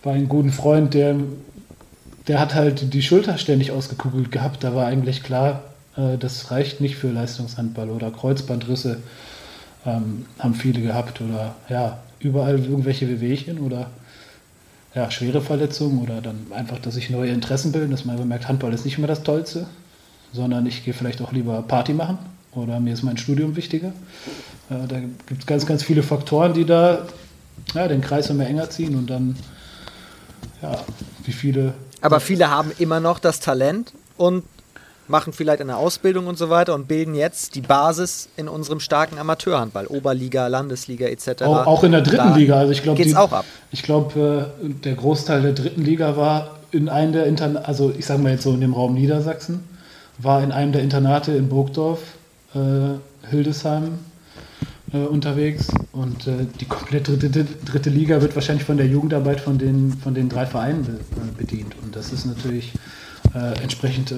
[0.02, 1.16] war ein guter Freund, der,
[2.28, 4.62] der hat halt die Schulter ständig ausgekugelt gehabt.
[4.62, 5.64] Da war eigentlich klar,
[5.96, 7.90] äh, das reicht nicht für Leistungshandball.
[7.90, 8.98] Oder Kreuzbandrisse
[9.86, 11.20] ähm, haben viele gehabt.
[11.20, 13.90] Oder ja, überall irgendwelche Wehwehchen oder
[14.98, 18.74] ja, schwere Verletzungen oder dann einfach, dass sich neue Interessen bilden, dass man bemerkt, Handball
[18.74, 19.68] ist nicht mehr das Tollste,
[20.32, 22.18] sondern ich gehe vielleicht auch lieber Party machen
[22.52, 23.92] oder mir ist mein Studium wichtiger.
[24.70, 27.06] Äh, da gibt es ganz, ganz viele Faktoren, die da
[27.74, 29.36] ja, den Kreis immer enger ziehen und dann,
[30.62, 30.84] ja,
[31.22, 31.74] wie viele.
[32.00, 34.42] Aber viele haben immer noch das Talent und
[35.08, 39.18] machen vielleicht eine Ausbildung und so weiter und bilden jetzt die Basis in unserem starken
[39.18, 41.42] Amateurhandball, Oberliga, Landesliga etc.
[41.42, 42.56] Auch, auch in der dritten da Liga.
[42.56, 43.44] Also ich glaube, geht's auch ab.
[43.70, 48.06] Ich glaube, äh, der Großteil der dritten Liga war in einem der Internate, also ich
[48.06, 49.64] sage mal jetzt so in dem Raum Niedersachsen,
[50.18, 52.00] war in einem der Internate in Burgdorf,
[52.54, 53.98] äh, Hildesheim
[54.92, 59.58] äh, unterwegs und äh, die komplette dritte, dritte, Liga wird wahrscheinlich von der Jugendarbeit von
[59.58, 62.72] den, von den drei Vereinen be, äh, bedient und das ist natürlich
[63.34, 64.12] äh, entsprechend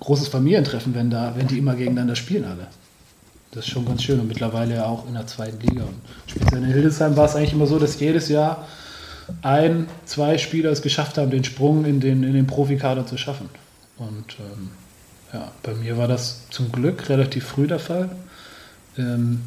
[0.00, 2.66] großes Familientreffen, wenn, da, wenn die immer gegeneinander spielen alle.
[3.52, 5.84] Das ist schon ganz schön und mittlerweile ja auch in der zweiten Liga.
[5.84, 5.94] Und
[6.26, 8.66] speziell in Hildesheim war es eigentlich immer so, dass jedes Jahr
[9.42, 13.48] ein, zwei Spieler es geschafft haben, den Sprung in den, in den Profikader zu schaffen.
[13.96, 14.70] Und ähm,
[15.32, 18.10] ja, bei mir war das zum Glück relativ früh der Fall.
[18.98, 19.40] Ähm,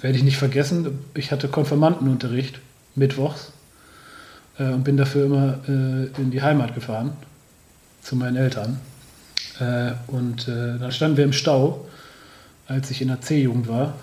[0.00, 2.60] werde ich nicht vergessen, ich hatte Konfirmandenunterricht
[2.94, 3.52] mittwochs
[4.58, 7.16] äh, und bin dafür immer äh, in die Heimat gefahren
[8.02, 8.80] zu meinen Eltern.
[9.60, 11.86] Äh, und äh, dann standen wir im Stau,
[12.68, 13.94] als ich in der C-Jugend war.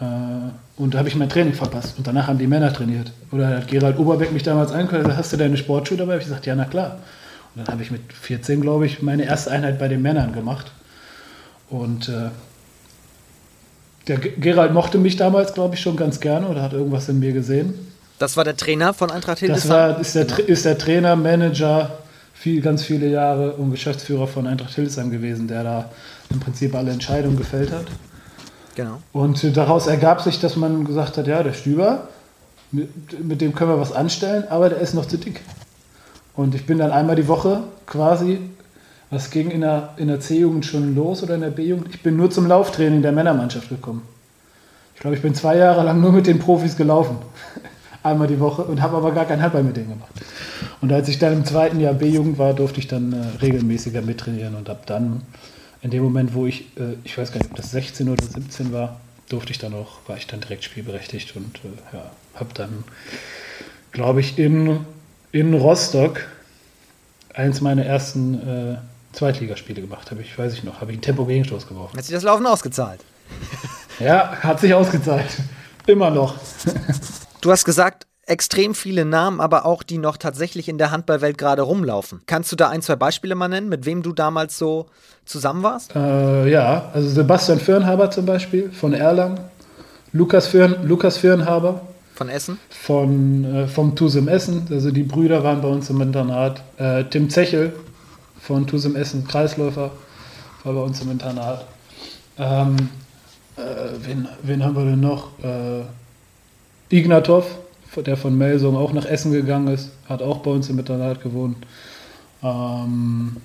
[0.00, 1.96] Äh, und da habe ich mein Training verpasst.
[1.98, 3.12] Und danach haben die Männer trainiert.
[3.32, 6.14] Oder hat Gerald Oberbeck mich damals angehört, hast du deine Sportschuhe dabei?
[6.14, 6.98] Hab ich gesagt, ja, na klar.
[7.54, 10.70] Und dann habe ich mit 14, glaube ich, meine erste Einheit bei den Männern gemacht.
[11.70, 12.28] Und äh,
[14.08, 17.32] der Gerald mochte mich damals, glaube ich, schon ganz gerne oder hat irgendwas in mir
[17.32, 17.74] gesehen.
[18.18, 19.70] Das war der Trainer von Eintracht Hildesheim?
[19.70, 21.98] Das war, ist, der, ist der Trainer, Manager,
[22.46, 25.90] viel, ganz viele Jahre und Geschäftsführer von Eintracht Hildesheim gewesen, der da
[26.30, 27.86] im Prinzip alle Entscheidungen gefällt hat.
[28.76, 29.02] Genau.
[29.12, 32.06] Und daraus ergab sich, dass man gesagt hat, ja, der Stüber,
[32.70, 32.88] mit,
[33.24, 35.40] mit dem können wir was anstellen, aber der ist noch zu dick.
[36.36, 38.38] Und ich bin dann einmal die Woche quasi,
[39.10, 42.16] was ging in der, in der C-Jugend schon los oder in der B-Jugend, ich bin
[42.16, 44.02] nur zum Lauftraining der Männermannschaft gekommen.
[44.94, 47.18] Ich glaube, ich bin zwei Jahre lang nur mit den Profis gelaufen
[48.06, 50.12] einmal die Woche und habe aber gar keinen Handball mit denen gemacht.
[50.80, 54.54] Und als ich dann im zweiten Jahr B-Jugend war, durfte ich dann äh, regelmäßiger mittrainieren
[54.54, 55.22] und ab dann,
[55.82, 58.72] in dem Moment, wo ich, äh, ich weiß gar nicht, ob das 16 oder 17
[58.72, 62.84] war, durfte ich dann auch, war ich dann direkt spielberechtigt und äh, ja, habe dann,
[63.92, 64.80] glaube ich, in,
[65.32, 66.26] in Rostock
[67.34, 68.76] eins meiner ersten äh,
[69.12, 70.10] Zweitligaspiele gemacht.
[70.10, 71.96] Habe ich, weiß ich noch, habe ich einen Tempo-Gegenstoß geworfen.
[71.96, 73.00] Hat sich das Laufen ausgezahlt?
[73.98, 75.26] ja, hat sich ausgezahlt.
[75.86, 76.36] Immer noch.
[77.46, 81.62] Du hast gesagt, extrem viele Namen, aber auch die noch tatsächlich in der Handballwelt gerade
[81.62, 82.20] rumlaufen.
[82.26, 84.86] Kannst du da ein, zwei Beispiele mal nennen, mit wem du damals so
[85.26, 85.94] zusammen warst?
[85.94, 89.38] Äh, ja, also Sebastian Firnhaber zum Beispiel von Erlangen,
[90.10, 91.82] Lukas, Firn, Lukas Firnhaber.
[92.16, 92.58] Von Essen?
[92.68, 96.64] Von, äh, vom TUSIM Essen, also die Brüder waren bei uns im Internat.
[96.78, 97.74] Äh, Tim Zechel
[98.40, 99.92] von TUSIM Essen, Kreisläufer,
[100.64, 101.64] war bei uns im Internat.
[102.38, 102.88] Ähm,
[103.56, 103.60] Äh,
[104.02, 105.28] wen, wen, haben wir denn noch?
[106.90, 107.46] Ignatov,
[108.04, 111.56] der von Melsung auch nach Essen gegangen ist, hat auch bei uns im Internat gewohnt.
[112.42, 113.38] Ähm,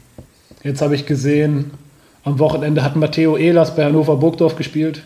[0.63, 1.71] jetzt habe ich gesehen,
[2.23, 5.03] am Wochenende hat Matteo Ehlers bei Hannover Burgdorf gespielt.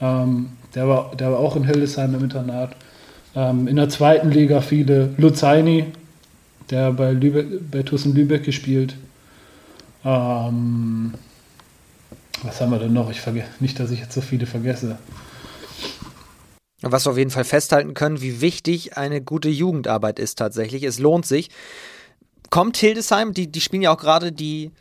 [0.00, 2.76] Ähm, der, war, der war auch in Hildesheim im Internat.
[3.34, 5.86] Ähm, in der zweiten Liga viele Luzaini,
[6.70, 8.96] der bei, Lübeck, bei Tussen Lübeck gespielt.
[10.04, 11.14] Ähm,
[12.42, 13.10] was haben wir denn noch?
[13.10, 14.98] Ich vergesse nicht, dass ich jetzt so viele vergesse.
[16.82, 20.82] Was wir auf jeden Fall festhalten können, wie wichtig eine gute Jugendarbeit ist tatsächlich.
[20.82, 21.50] Es lohnt sich.
[22.50, 24.72] Kommt Hildesheim, die, die spielen ja auch gerade die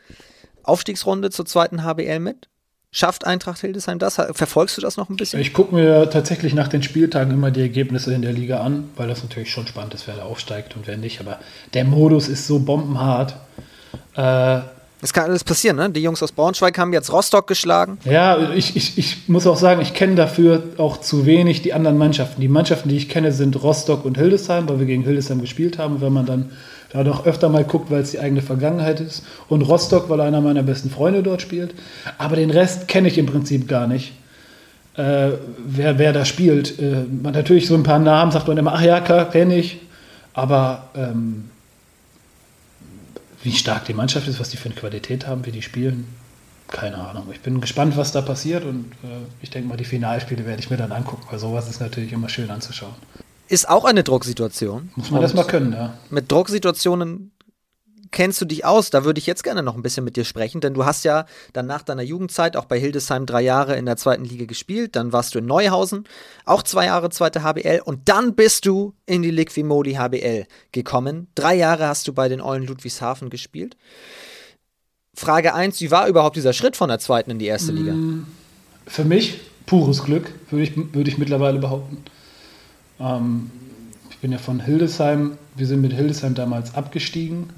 [0.64, 2.50] Aufstiegsrunde zur zweiten HBL mit?
[2.94, 4.16] Schafft Eintracht Hildesheim das?
[4.16, 5.40] Verfolgst du das noch ein bisschen?
[5.40, 9.08] Ich gucke mir tatsächlich nach den Spieltagen immer die Ergebnisse in der Liga an, weil
[9.08, 11.22] das natürlich schon spannend ist, wer da aufsteigt und wer nicht.
[11.22, 11.40] Aber
[11.74, 13.38] der Modus ist so bombenhart.
[14.16, 14.60] Äh,
[15.02, 15.90] es kann alles passieren, ne?
[15.90, 17.98] Die Jungs aus Braunschweig haben jetzt Rostock geschlagen.
[18.06, 21.98] Ja, ich, ich, ich muss auch sagen, ich kenne dafür auch zu wenig die anderen
[21.98, 22.40] Mannschaften.
[22.40, 26.02] Die Mannschaften, die ich kenne, sind Rostock und Hildesheim, weil wir gegen Hildesheim gespielt haben.
[26.02, 26.52] Wenn man dann
[26.92, 29.24] da doch öfter mal guckt, weil es die eigene Vergangenheit ist.
[29.48, 31.74] Und Rostock, weil einer meiner besten Freunde dort spielt.
[32.18, 34.14] Aber den Rest kenne ich im Prinzip gar nicht.
[34.98, 35.30] Äh,
[35.66, 36.80] wer, wer da spielt.
[36.80, 39.80] Äh, man natürlich so ein paar Namen sagt man immer, ach ja, kenne ich.
[40.34, 41.51] Aber ähm,
[43.44, 46.08] wie stark die Mannschaft ist, was die für eine Qualität haben, wie die spielen,
[46.68, 47.28] keine Ahnung.
[47.32, 49.08] Ich bin gespannt, was da passiert und äh,
[49.42, 52.30] ich denke mal, die Finalspiele werde ich mir dann angucken, weil sowas ist natürlich immer
[52.30, 52.96] schön anzuschauen
[53.52, 54.92] ist auch eine Drucksituation.
[54.96, 55.94] Muss man das mal können, ja.
[56.10, 57.32] Mit Drucksituationen
[58.12, 58.90] kennst du dich aus?
[58.90, 61.26] Da würde ich jetzt gerne noch ein bisschen mit dir sprechen, denn du hast ja
[61.54, 64.96] dann nach deiner Jugendzeit auch bei Hildesheim drei Jahre in der zweiten Liga gespielt.
[64.96, 66.06] Dann warst du in Neuhausen,
[66.46, 71.28] auch zwei Jahre zweite HBL und dann bist du in die Liquimoli HBL gekommen.
[71.36, 73.78] Drei Jahre hast du bei den Eulen Ludwigshafen gespielt.
[75.14, 77.94] Frage 1, wie war überhaupt dieser Schritt von der zweiten in die erste Liga?
[77.94, 78.28] Mm,
[78.88, 81.98] für mich pures Glück, würde ich, würde ich mittlerweile behaupten.
[83.00, 83.52] Ähm,
[84.10, 87.50] ich bin ja von Hildesheim, wir sind mit Hildesheim damals abgestiegen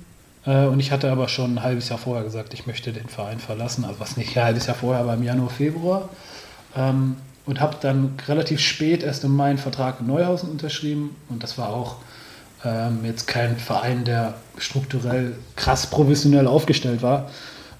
[0.46, 3.86] und ich hatte aber schon ein halbes Jahr vorher gesagt, ich möchte den Verein verlassen,
[3.86, 6.10] also was nicht ein halbes Jahr vorher, aber im Januar, Februar.
[6.76, 7.16] Ähm,
[7.46, 11.58] und habe dann relativ spät erst im Mai einen Vertrag in Neuhausen unterschrieben und das
[11.58, 11.98] war auch
[12.64, 17.30] ähm, jetzt kein Verein, der strukturell krass professionell aufgestellt war,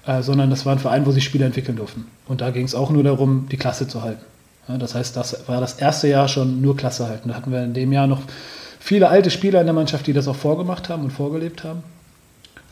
[0.06, 2.06] äh, sondern das war ein Verein, wo sich Spieler entwickeln durften.
[2.26, 4.24] Und da ging es auch nur darum, die Klasse zu halten.
[4.66, 7.28] Das heißt, das war das erste Jahr schon nur Klasse halten.
[7.28, 8.22] Da hatten wir in dem Jahr noch
[8.80, 11.82] viele alte Spieler in der Mannschaft, die das auch vorgemacht haben und vorgelebt haben.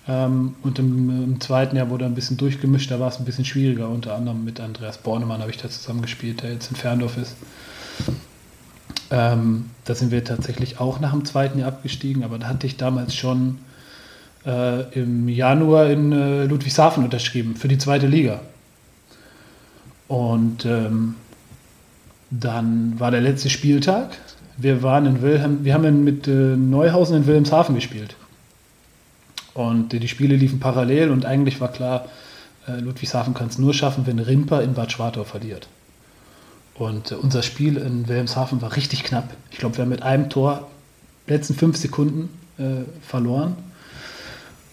[0.09, 3.45] Ähm, und im, im, zweiten Jahr wurde ein bisschen durchgemischt, da war es ein bisschen
[3.45, 3.89] schwieriger.
[3.89, 7.37] Unter anderem mit Andreas Bornemann habe ich da zusammen gespielt, der jetzt in Ferndorf ist.
[9.11, 12.77] Ähm, da sind wir tatsächlich auch nach dem zweiten Jahr abgestiegen, aber da hatte ich
[12.77, 13.59] damals schon
[14.45, 18.41] äh, im Januar in äh, Ludwigshafen unterschrieben für die zweite Liga.
[20.09, 21.15] Und ähm,
[22.31, 24.17] dann war der letzte Spieltag.
[24.57, 28.17] Wir waren in Wilhelm, wir haben mit äh, Neuhausen in Wilhelmshaven gespielt.
[29.55, 32.07] Und die Spiele liefen parallel und eigentlich war klar,
[32.67, 35.69] äh, Ludwigshafen kann es nur schaffen, wenn Rimper in Bad Schwartau verliert.
[36.75, 39.35] Und äh, unser Spiel in Wilhelmshaven war richtig knapp.
[39.51, 40.69] Ich glaube, wir haben mit einem Tor
[41.27, 43.57] letzten fünf Sekunden äh, verloren.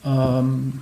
[0.06, 0.82] Ähm,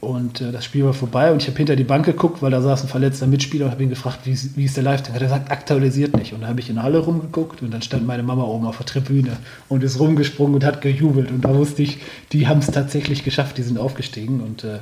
[0.00, 2.62] und äh, das Spiel war vorbei und ich habe hinter die Bank geguckt, weil da
[2.62, 5.14] saß ein verletzter Mitspieler und habe ihn gefragt, wie, wie ist der Live-Tag?
[5.14, 6.32] Hat er gesagt, aktualisiert nicht.
[6.32, 8.78] Und dann habe ich in der Halle rumgeguckt und dann stand meine Mama oben auf
[8.78, 9.36] der Tribüne
[9.68, 11.30] und ist rumgesprungen und hat gejubelt.
[11.30, 11.98] Und da wusste ich,
[12.32, 14.40] die haben es tatsächlich geschafft, die sind aufgestiegen.
[14.40, 14.78] Und äh,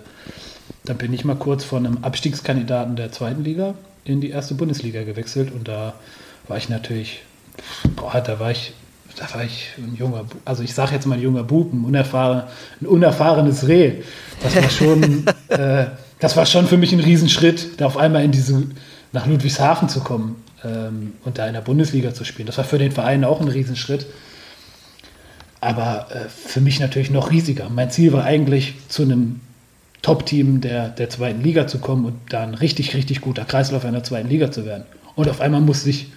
[0.84, 5.02] dann bin ich mal kurz von einem Abstiegskandidaten der zweiten Liga in die erste Bundesliga
[5.02, 5.94] gewechselt und da
[6.46, 7.20] war ich natürlich,
[7.96, 8.72] boah, da war ich
[9.18, 12.44] da war ich ein junger, also ich sage jetzt mal ein junger Bub, ein, unerfahren,
[12.80, 14.02] ein unerfahrenes Reh.
[14.42, 15.86] Das war schon, äh,
[16.20, 18.62] das war schon für mich ein Riesenschritt, da auf einmal in diese,
[19.12, 22.46] nach Ludwigshafen zu kommen ähm, und da in der Bundesliga zu spielen.
[22.46, 24.06] Das war für den Verein auch ein Riesenschritt.
[25.60, 27.68] Aber äh, für mich natürlich noch riesiger.
[27.68, 29.40] Mein Ziel war eigentlich, zu einem
[30.02, 34.04] Top-Team der, der zweiten Liga zu kommen und da ein richtig, richtig guter Kreislauf einer
[34.04, 34.84] zweiten Liga zu werden.
[35.16, 36.12] Und auf einmal musste ich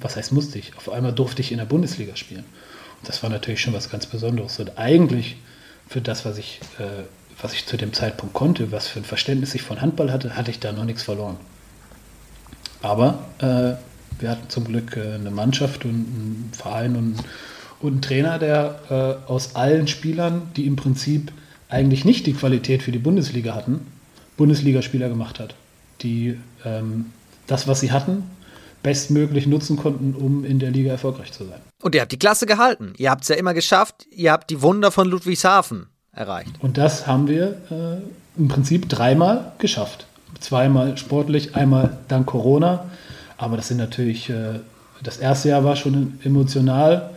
[0.00, 0.76] was heißt musste ich?
[0.76, 2.44] Auf einmal durfte ich in der Bundesliga spielen.
[3.00, 4.58] Und das war natürlich schon was ganz Besonderes.
[4.58, 5.36] Und eigentlich
[5.88, 7.04] für das, was ich, äh,
[7.40, 10.50] was ich zu dem Zeitpunkt konnte, was für ein Verständnis ich von Handball hatte, hatte
[10.50, 11.36] ich da noch nichts verloren.
[12.82, 13.74] Aber äh,
[14.20, 17.16] wir hatten zum Glück äh, eine Mannschaft und einen Verein und,
[17.80, 18.80] und einen Trainer, der
[19.28, 21.32] äh, aus allen Spielern, die im Prinzip
[21.68, 23.86] eigentlich nicht die Qualität für die Bundesliga hatten,
[24.36, 25.54] Bundesligaspieler gemacht hat.
[26.02, 27.06] Die ähm,
[27.46, 28.24] das, was sie hatten,
[28.82, 31.60] bestmöglich nutzen konnten, um in der Liga erfolgreich zu sein.
[31.82, 32.92] Und ihr habt die Klasse gehalten.
[32.96, 34.06] Ihr habt es ja immer geschafft.
[34.10, 36.50] Ihr habt die Wunder von Ludwigshafen erreicht.
[36.60, 40.06] Und das haben wir äh, im Prinzip dreimal geschafft.
[40.40, 42.90] zweimal sportlich, einmal dank Corona.
[43.36, 44.60] Aber das sind natürlich, äh,
[45.02, 47.10] das erste Jahr war schon emotional,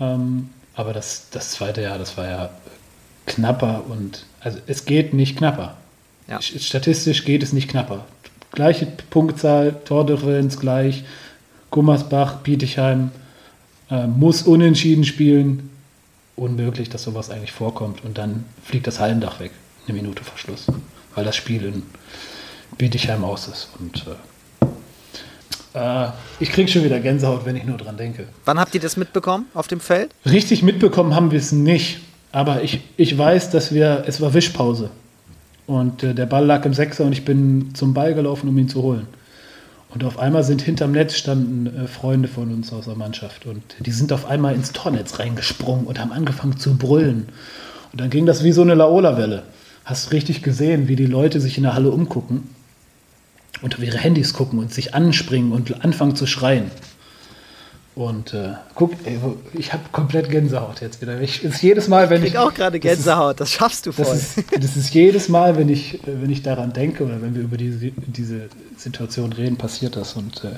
[0.00, 2.50] ähm, aber das, das zweite Jahr, das war ja
[3.26, 5.76] knapper und also es geht nicht knapper.
[6.26, 6.40] Ja.
[6.40, 8.04] Statistisch geht es nicht knapper.
[8.52, 11.04] Gleiche Punktzahl, Tordifferenz gleich,
[11.70, 13.10] Gummersbach, Bietigheim
[13.90, 15.70] äh, muss unentschieden spielen.
[16.36, 18.04] Unmöglich, dass sowas eigentlich vorkommt.
[18.04, 19.52] Und dann fliegt das Hallendach weg,
[19.86, 20.66] eine Minute vor Schluss,
[21.14, 21.82] weil das Spiel in
[22.78, 23.68] Bietigheim aus ist.
[23.78, 24.66] Und äh,
[25.74, 26.08] äh,
[26.40, 28.26] ich kriege schon wieder Gänsehaut, wenn ich nur dran denke.
[28.44, 30.10] Wann habt ihr das mitbekommen auf dem Feld?
[30.24, 32.00] Richtig mitbekommen haben wir es nicht.
[32.32, 34.90] Aber ich, ich weiß, dass wir, es war Wischpause.
[35.70, 38.68] Und äh, der Ball lag im Sechser und ich bin zum Ball gelaufen, um ihn
[38.68, 39.06] zu holen.
[39.90, 43.46] Und auf einmal sind hinterm Netz standen äh, Freunde von uns aus der Mannschaft.
[43.46, 47.28] Und die sind auf einmal ins Tornetz reingesprungen und haben angefangen zu brüllen.
[47.92, 49.44] Und dann ging das wie so eine Laola-Welle.
[49.84, 52.48] Hast richtig gesehen, wie die Leute sich in der Halle umgucken
[53.62, 56.72] und auf ihre Handys gucken und sich anspringen und anfangen zu schreien.
[57.96, 59.18] Und äh, guck, ey,
[59.52, 61.20] ich habe komplett Gänsehaut jetzt wieder.
[61.20, 62.30] Ich, ist jedes Mal, wenn ich.
[62.30, 64.04] Ich auch gerade Gänsehaut, das, ist, das, schaffst du voll.
[64.06, 67.42] Das ist, das ist, jedes Mal, wenn ich, wenn ich daran denke oder wenn wir
[67.42, 68.42] über diese, diese
[68.76, 70.14] Situation reden, passiert das.
[70.14, 70.50] Und äh,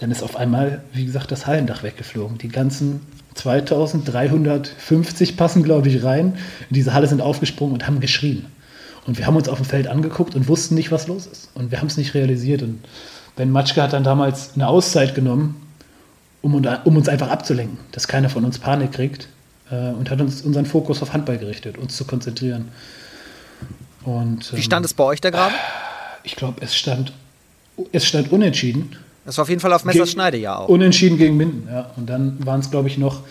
[0.00, 2.38] dann ist auf einmal, wie gesagt, das Hallendach weggeflogen.
[2.38, 3.02] Die ganzen
[3.34, 6.38] 2350 passen, glaube ich, rein.
[6.70, 8.46] In diese Halle sind aufgesprungen und haben geschrien.
[9.06, 11.50] Und wir haben uns auf dem Feld angeguckt und wussten nicht, was los ist.
[11.52, 12.62] Und wir haben es nicht realisiert.
[12.62, 12.78] Und
[13.36, 15.60] Ben Matschke hat dann damals eine Auszeit genommen
[16.44, 19.28] um, um uns einfach abzulenken, dass keiner von uns Panik kriegt
[19.70, 22.68] äh, und hat uns unseren Fokus auf Handball gerichtet, uns zu konzentrieren.
[24.04, 25.54] Und, ähm, Wie stand es bei euch da gerade?
[26.22, 27.14] Ich glaube, es stand,
[27.92, 28.94] es stand unentschieden.
[29.24, 30.68] Das war auf jeden Fall auf Messerschneide ja auch.
[30.68, 31.90] Unentschieden gegen Minden, ja.
[31.96, 33.22] Und dann waren es, glaube ich, noch,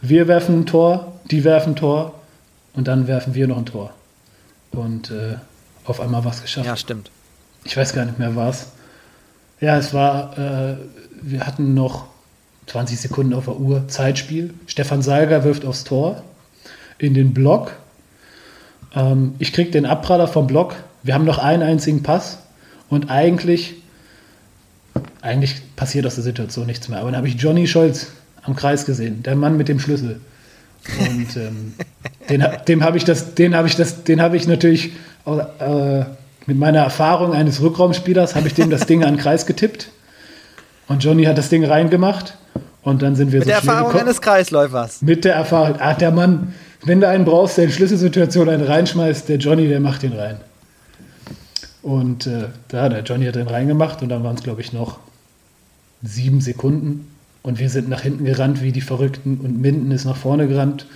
[0.00, 2.14] wir werfen ein Tor, die werfen ein Tor
[2.74, 3.92] und dann werfen wir noch ein Tor.
[4.70, 5.34] Und äh,
[5.84, 6.66] auf einmal war es geschafft.
[6.68, 7.10] Ja, stimmt.
[7.64, 8.68] Ich weiß gar nicht mehr, was.
[9.60, 10.76] Ja, es war, äh,
[11.20, 12.06] wir hatten noch
[12.70, 14.54] 20 Sekunden auf der Uhr, Zeitspiel.
[14.68, 16.22] Stefan Salger wirft aufs Tor
[16.98, 17.72] in den Block.
[18.94, 20.76] Ähm, ich kriege den Abpraller vom Block.
[21.02, 22.38] Wir haben noch einen einzigen Pass
[22.88, 23.74] und eigentlich,
[25.20, 27.00] eigentlich passiert aus der Situation nichts mehr.
[27.00, 28.12] Aber dann habe ich Johnny Scholz
[28.42, 30.20] am Kreis gesehen, der Mann mit dem Schlüssel.
[31.00, 31.74] Und ähm,
[32.28, 34.92] den, dem habe ich das, den habe ich das, den habe ich natürlich
[35.26, 36.04] äh,
[36.46, 39.90] mit meiner Erfahrung eines Rückraumspielers habe ich dem das Ding an den Kreis getippt.
[40.90, 42.36] Und Johnny hat das Ding reingemacht
[42.82, 45.02] und dann sind wir Mit so der Erfahrung eines Kreisläufers.
[45.02, 45.76] Mit der Erfahrung.
[45.78, 46.52] Ach, der Mann,
[46.84, 50.40] wenn du einen brauchst, der in Schlüsselsituation einen reinschmeißt, der Johnny, der macht den rein.
[51.82, 54.98] Und äh, da, der Johnny hat den reingemacht und dann waren es, glaube ich, noch
[56.02, 57.08] sieben Sekunden.
[57.44, 60.86] Und wir sind nach hinten gerannt wie die Verrückten und Minden ist nach vorne gerannt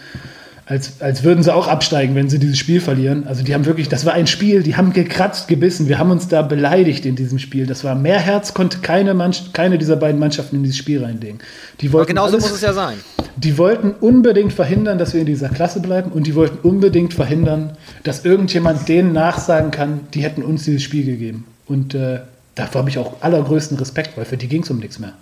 [0.66, 3.26] als, als würden sie auch absteigen, wenn sie dieses Spiel verlieren.
[3.26, 5.88] Also die haben wirklich, das war ein Spiel, die haben gekratzt, gebissen.
[5.88, 7.66] Wir haben uns da beleidigt in diesem Spiel.
[7.66, 11.40] Das war mehr Herz, konnte keine, Mannschaft, keine dieser beiden Mannschaften in dieses Spiel reinlegen.
[11.82, 12.96] Die wollten Aber genauso alles, muss es ja sein.
[13.36, 17.76] Die wollten unbedingt verhindern, dass wir in dieser Klasse bleiben und die wollten unbedingt verhindern,
[18.02, 21.44] dass irgendjemand denen nachsagen kann, die hätten uns dieses Spiel gegeben.
[21.66, 22.20] Und äh,
[22.54, 25.12] davor habe ich auch allergrößten Respekt, weil für die ging es um nichts mehr.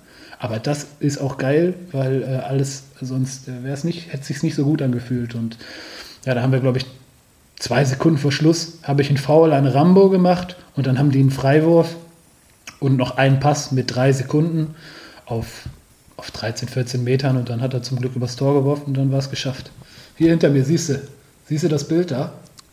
[0.43, 4.43] Aber das ist auch geil, weil äh, alles, sonst äh, wäre es nicht, hätte sich
[4.43, 5.37] nicht so gut angefühlt.
[5.37, 5.57] Und
[6.27, 6.87] ja, da haben wir, glaube ich,
[7.61, 11.21] zwei Sekunden vor Schluss habe ich einen Foul an Rambo gemacht und dann haben die
[11.21, 11.95] einen Freiwurf
[12.81, 14.75] und noch einen Pass mit drei Sekunden
[15.27, 15.69] auf,
[16.17, 19.13] auf 13, 14 Metern und dann hat er zum Glück übers Tor geworfen und dann
[19.13, 19.71] war es geschafft.
[20.17, 21.01] Hier hinter mir, siehst du,
[21.47, 22.33] siehst du das Bild da?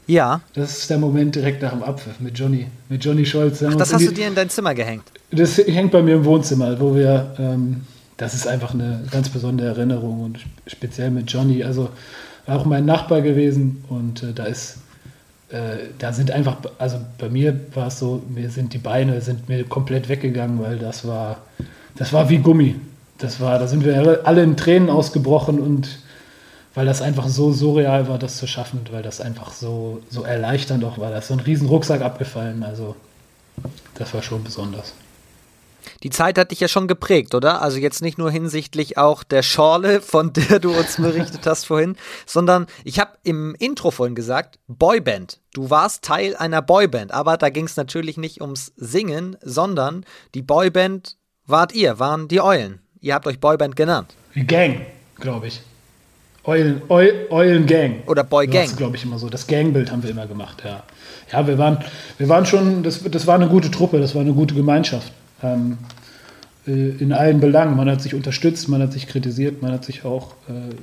[0.10, 0.41] Ja.
[0.55, 3.62] Das ist der Moment direkt nach dem Abpfiff mit Johnny, mit Johnny Scholz.
[3.62, 5.03] Ach, das hast du dir in dein Zimmer gehängt?
[5.30, 7.82] Das hängt bei mir im Wohnzimmer, wo wir, ähm,
[8.18, 11.64] das ist einfach eine ganz besondere Erinnerung und speziell mit Johnny.
[11.64, 11.89] Also
[12.47, 14.78] war auch mein Nachbar gewesen und äh, da ist,
[15.49, 19.47] äh, da sind einfach, also bei mir war es so, mir sind die Beine sind
[19.47, 21.38] mir komplett weggegangen, weil das war,
[21.95, 22.76] das war wie Gummi.
[23.20, 25.99] Das war, da sind wir alle in Tränen ausgebrochen und
[26.80, 30.82] weil das einfach so surreal war, das zu schaffen, weil das einfach so, so erleichternd
[30.86, 31.11] auch war.
[31.11, 32.95] Da ist so ein riesen Rucksack abgefallen, also
[33.95, 34.93] das war schon besonders.
[36.03, 37.61] Die Zeit hat dich ja schon geprägt, oder?
[37.61, 41.97] Also jetzt nicht nur hinsichtlich auch der Schorle, von der du uns berichtet hast vorhin,
[42.25, 45.41] sondern ich habe im Intro vorhin gesagt, Boyband.
[45.53, 50.43] Du warst Teil einer Boyband, aber da ging es natürlich nicht ums Singen, sondern die
[50.43, 52.80] Boyband wart ihr, waren die Eulen.
[53.01, 54.15] Ihr habt euch Boyband genannt.
[54.34, 54.86] Die Gang,
[55.17, 55.61] glaube ich.
[56.50, 56.82] Eulen,
[57.30, 58.08] Eulen Gang.
[58.08, 58.66] Oder Boy Gang.
[58.66, 59.30] Das glaube ich immer so.
[59.30, 60.84] Das Gangbild haben wir immer gemacht, ja.
[61.32, 61.78] Ja, wir waren,
[62.18, 65.12] wir waren schon, das, das war eine gute Truppe, das war eine gute Gemeinschaft.
[65.43, 65.78] Ähm,
[66.68, 67.76] äh, in allen Belangen.
[67.76, 70.76] Man hat sich unterstützt, man hat sich kritisiert, man hat sich auch, äh,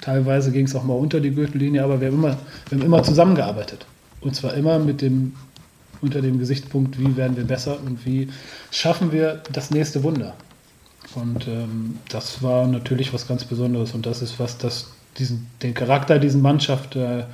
[0.00, 2.36] teilweise ging es auch mal unter die Gürtellinie, aber wir haben, immer,
[2.68, 3.86] wir haben immer zusammengearbeitet.
[4.20, 5.34] Und zwar immer mit dem
[6.00, 8.28] unter dem Gesichtspunkt, wie werden wir besser und wie
[8.70, 10.34] schaffen wir das nächste Wunder.
[11.20, 15.74] Und ähm, das war natürlich was ganz Besonderes und das ist was, das diesen, den
[15.74, 17.24] Charakter dieser Mannschaft äh,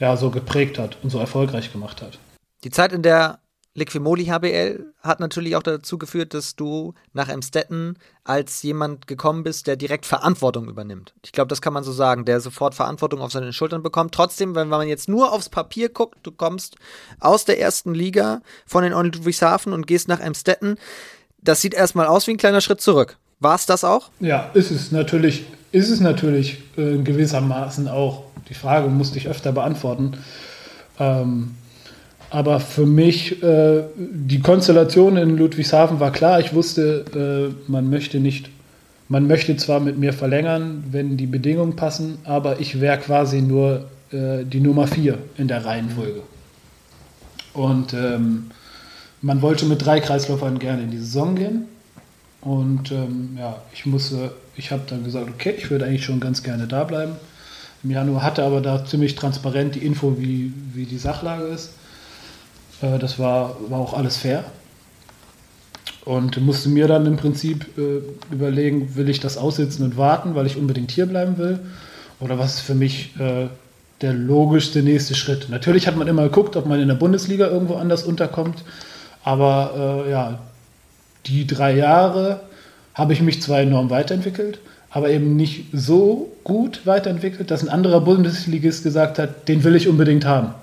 [0.00, 2.18] ja, so geprägt hat und so erfolgreich gemacht hat.
[2.64, 3.38] Die Zeit in der
[3.76, 9.66] Liquimoli HBL hat natürlich auch dazu geführt, dass du nach Emstetten als jemand gekommen bist,
[9.66, 11.14] der direkt Verantwortung übernimmt.
[11.22, 14.14] Ich glaube, das kann man so sagen, der sofort Verantwortung auf seine Schultern bekommt.
[14.14, 16.76] Trotzdem, wenn man jetzt nur aufs Papier guckt, du kommst
[17.20, 20.78] aus der ersten Liga von den Ludwigshafen und gehst nach Emstetten,
[21.38, 23.18] das sieht erstmal aus wie ein kleiner Schritt zurück.
[23.40, 24.10] War es das auch?
[24.20, 28.24] Ja, ist es natürlich, ist es natürlich äh, gewissermaßen auch.
[28.48, 30.12] Die Frage musste ich öfter beantworten.
[30.98, 31.54] Ähm,
[32.30, 36.40] aber für mich, äh, die Konstellation in Ludwigshafen war klar.
[36.40, 38.50] Ich wusste, äh, man möchte nicht,
[39.08, 43.84] man möchte zwar mit mir verlängern, wenn die Bedingungen passen, aber ich wäre quasi nur
[44.10, 46.22] äh, die Nummer 4 in der Reihenfolge.
[47.52, 48.50] Und ähm,
[49.22, 51.68] man wollte mit drei Kreisläufern gerne in die Saison gehen.
[52.46, 56.44] Und ähm, ja, ich musste, ich habe dann gesagt, okay, ich würde eigentlich schon ganz
[56.44, 57.16] gerne da bleiben.
[57.82, 61.72] Im Januar hatte aber da ziemlich transparent die Info, wie, wie die Sachlage ist.
[62.82, 64.44] Äh, das war, war auch alles fair.
[66.04, 68.00] Und musste mir dann im Prinzip äh,
[68.32, 71.58] überlegen, will ich das aussitzen und warten, weil ich unbedingt hier bleiben will?
[72.20, 73.48] Oder was ist für mich äh,
[74.02, 75.48] der logischste nächste Schritt?
[75.50, 78.62] Natürlich hat man immer geguckt, ob man in der Bundesliga irgendwo anders unterkommt.
[79.24, 80.38] Aber äh, ja,
[81.26, 82.40] die drei Jahre
[82.94, 84.58] habe ich mich zwar enorm weiterentwickelt,
[84.90, 89.88] aber eben nicht so gut weiterentwickelt, dass ein anderer Bundesligist gesagt hat, den will ich
[89.88, 90.54] unbedingt haben.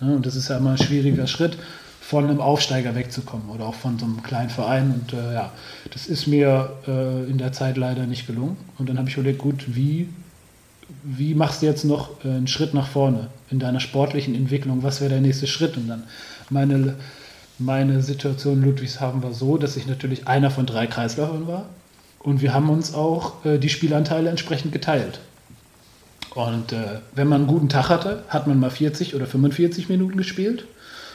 [0.00, 1.58] Und das ist ja immer ein schwieriger Schritt,
[2.00, 4.94] von einem Aufsteiger wegzukommen oder auch von so einem kleinen Verein.
[4.94, 5.52] Und äh, ja,
[5.92, 8.56] das ist mir äh, in der Zeit leider nicht gelungen.
[8.78, 10.08] Und dann habe ich überlegt, gut, wie,
[11.02, 14.82] wie machst du jetzt noch äh, einen Schritt nach vorne in deiner sportlichen Entwicklung?
[14.82, 15.76] Was wäre der nächste Schritt?
[15.76, 16.04] Und dann
[16.48, 16.94] meine,
[17.58, 21.66] meine Situation in Ludwigshafen war so, dass ich natürlich einer von drei Kreisläufern war.
[22.20, 25.20] Und wir haben uns auch äh, die Spielanteile entsprechend geteilt.
[26.34, 30.16] Und äh, wenn man einen guten Tag hatte, hat man mal 40 oder 45 Minuten
[30.16, 30.66] gespielt,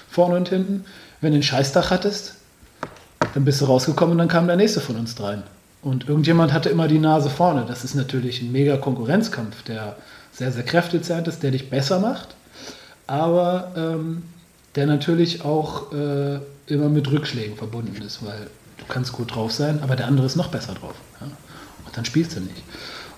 [0.10, 0.86] vorne und hinten.
[1.22, 2.36] Wenn du einen Scheißtag hattest,
[3.34, 5.44] dann bist du rausgekommen und dann kam der nächste von uns dreien.
[5.82, 7.66] Und irgendjemand hatte immer die Nase vorne.
[7.68, 9.98] Das ist natürlich ein mega Konkurrenzkampf, der
[10.32, 12.36] sehr, sehr kräftezerrend ist, der dich besser macht,
[13.08, 14.24] aber ähm,
[14.76, 18.48] der natürlich auch äh, immer mit Rückschlägen verbunden ist, weil
[18.78, 20.96] du kannst gut drauf sein, aber der andere ist noch besser drauf.
[21.22, 21.28] Ja?
[21.86, 22.64] Und dann spielst du nicht.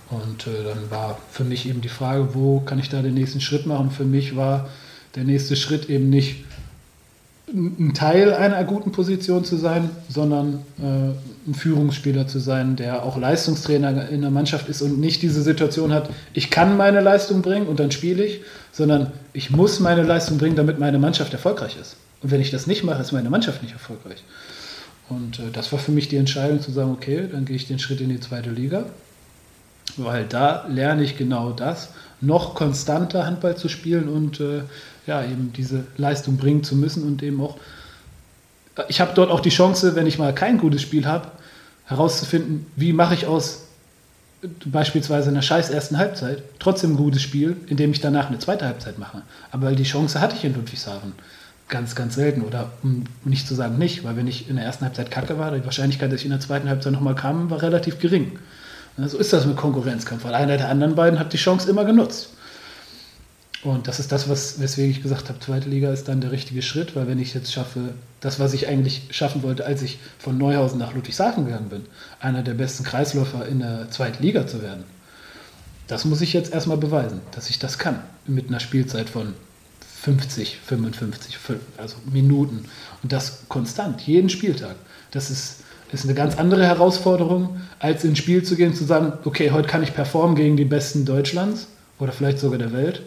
[0.10, 3.42] Und äh, dann war für mich eben die Frage, wo kann ich da den nächsten
[3.42, 3.92] Schritt machen?
[3.92, 4.70] Für mich war
[5.16, 6.46] der nächste Schritt eben nicht
[7.48, 11.12] ein Teil einer guten Position zu sein, sondern äh,
[11.48, 15.94] ein Führungsspieler zu sein, der auch Leistungstrainer in der Mannschaft ist und nicht diese Situation
[15.94, 18.42] hat, ich kann meine Leistung bringen und dann spiele ich,
[18.72, 21.98] sondern ich muss meine Leistung bringen, damit meine Mannschaft erfolgreich ist.
[22.22, 24.24] Und wenn ich das nicht mache, ist meine Mannschaft nicht erfolgreich.
[25.10, 27.80] Und äh, das war für mich die Entscheidung zu sagen, okay, dann gehe ich den
[27.80, 28.86] Schritt in die zweite Liga
[29.98, 31.90] weil da lerne ich genau das,
[32.22, 34.62] noch konstanter Handball zu spielen und äh,
[35.08, 37.58] ja, eben diese Leistung bringen zu müssen und eben auch,
[38.88, 41.32] ich habe dort auch die Chance, wenn ich mal kein gutes Spiel habe,
[41.86, 43.64] herauszufinden, wie mache ich aus
[44.66, 49.00] beispielsweise einer scheiß ersten Halbzeit trotzdem ein gutes Spiel, indem ich danach eine zweite Halbzeit
[49.00, 49.22] mache.
[49.52, 51.14] Aber die Chance hatte ich in Ludwigshafen
[51.68, 54.86] ganz, ganz selten oder um nicht zu sagen nicht, weil wenn ich in der ersten
[54.86, 58.00] Halbzeit kacke war, die Wahrscheinlichkeit, dass ich in der zweiten Halbzeit nochmal kam, war relativ
[58.00, 58.38] gering.
[58.98, 62.30] So ist das mit Konkurrenzkampf, weil einer der anderen beiden hat die Chance immer genutzt.
[63.66, 66.62] Und das ist das, was, weswegen ich gesagt habe, zweite Liga ist dann der richtige
[66.62, 70.38] Schritt, weil wenn ich jetzt schaffe, das, was ich eigentlich schaffen wollte, als ich von
[70.38, 71.82] Neuhausen nach Ludwigshafen gegangen bin,
[72.20, 74.84] einer der besten Kreisläufer in der zweiten Liga zu werden,
[75.88, 79.34] das muss ich jetzt erstmal beweisen, dass ich das kann, mit einer Spielzeit von
[80.04, 81.40] 50, 55,
[81.78, 82.66] also Minuten.
[83.02, 84.76] Und das konstant, jeden Spieltag.
[85.10, 85.62] Das ist
[85.94, 89.82] ist eine ganz andere Herausforderung, als ins Spiel zu gehen, zu sagen, okay, heute kann
[89.82, 91.68] ich performen gegen die Besten Deutschlands
[92.00, 93.02] oder vielleicht sogar der Welt.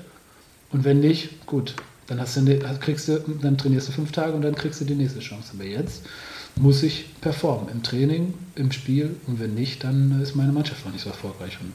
[0.71, 1.75] Und wenn nicht, gut,
[2.07, 4.95] dann, hast du, kriegst du, dann trainierst du fünf Tage und dann kriegst du die
[4.95, 5.53] nächste Chance.
[5.55, 6.05] Aber jetzt
[6.57, 10.93] muss ich performen im Training, im Spiel und wenn nicht, dann ist meine Mannschaft auch
[10.93, 11.59] nicht so erfolgreich.
[11.61, 11.73] Und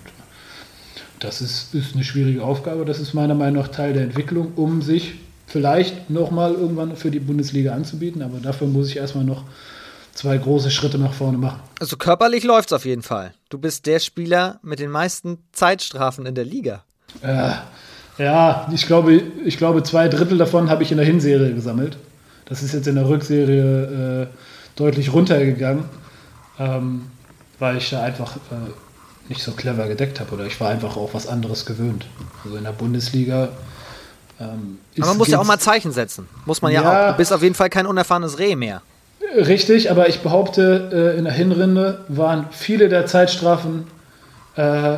[1.20, 2.84] das ist, ist eine schwierige Aufgabe.
[2.86, 5.16] Das ist meiner Meinung nach Teil der Entwicklung, um sich
[5.48, 8.22] vielleicht nochmal irgendwann für die Bundesliga anzubieten.
[8.22, 9.44] Aber dafür muss ich erstmal noch
[10.14, 11.62] zwei große Schritte nach vorne machen.
[11.80, 13.34] Also körperlich läuft es auf jeden Fall.
[13.50, 16.84] Du bist der Spieler mit den meisten Zeitstrafen in der Liga.
[17.22, 17.54] Äh,
[18.18, 21.98] ja, ich glaube, ich glaube, zwei Drittel davon habe ich in der Hinserie gesammelt.
[22.46, 24.28] Das ist jetzt in der Rückserie äh,
[24.76, 25.86] deutlich runtergegangen,
[26.60, 27.08] ähm,
[27.60, 31.14] weil ich da einfach äh, nicht so clever gedeckt habe oder ich war einfach auch
[31.14, 32.06] was anderes gewöhnt.
[32.44, 33.50] Also in der Bundesliga
[34.40, 36.28] Ähm, aber man muss ja auch mal Zeichen setzen.
[36.46, 37.12] Muss man ja, ja, auch.
[37.12, 38.82] Du bist auf jeden Fall kein unerfahrenes Reh mehr.
[39.36, 43.88] Richtig, aber ich behaupte, äh, in der Hinrinde waren viele der Zeitstrafen
[44.56, 44.98] äh,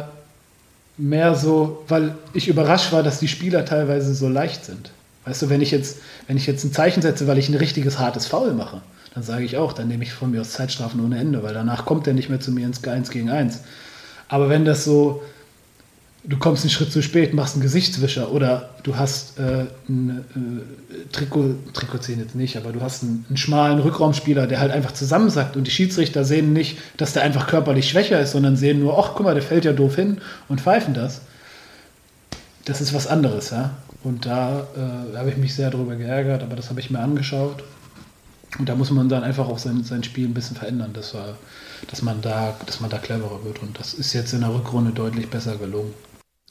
[0.98, 4.92] mehr so, weil ich überrascht war, dass die Spieler teilweise so leicht sind.
[5.26, 8.00] Weißt du, wenn ich jetzt, wenn ich jetzt ein Zeichen setze, weil ich ein richtiges
[8.00, 8.82] hartes Foul mache,
[9.14, 11.86] dann sage ich auch, dann nehme ich von mir aus Zeitstrafen ohne Ende, weil danach
[11.86, 13.62] kommt er nicht mehr zu mir ins 1 gegen 1.
[14.28, 15.24] Aber wenn das so,
[16.28, 21.12] du kommst einen Schritt zu spät, machst einen Gesichtswischer oder du hast äh, ein äh,
[21.12, 24.94] Trikot, Trikot sehen jetzt nicht, aber du hast einen, einen, schmalen Rückraumspieler, der halt einfach
[24.94, 28.98] zusammensackt und die Schiedsrichter sehen nicht, dass der einfach körperlich schwächer ist, sondern sehen nur,
[28.98, 31.22] ach guck mal, der fällt ja doof hin und pfeifen das.
[32.66, 33.72] Das ist was anderes, ja.
[34.04, 37.64] Und da äh, habe ich mich sehr darüber geärgert, aber das habe ich mir angeschaut.
[38.58, 41.38] Und da muss man dann einfach auch sein, sein Spiel ein bisschen verändern, dass, wir,
[41.90, 43.62] dass, man da, dass man da cleverer wird.
[43.62, 45.94] Und das ist jetzt in der Rückrunde deutlich besser gelungen.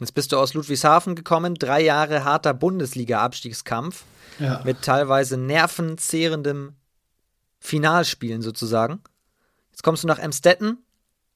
[0.01, 4.03] Jetzt bist du aus Ludwigshafen gekommen, drei Jahre harter Bundesliga-Abstiegskampf
[4.41, 4.61] ja.
[4.65, 6.75] mit teilweise nervenzehrendem
[7.61, 9.01] Finalspielen sozusagen.
[9.71, 10.79] Jetzt kommst du nach Emstetten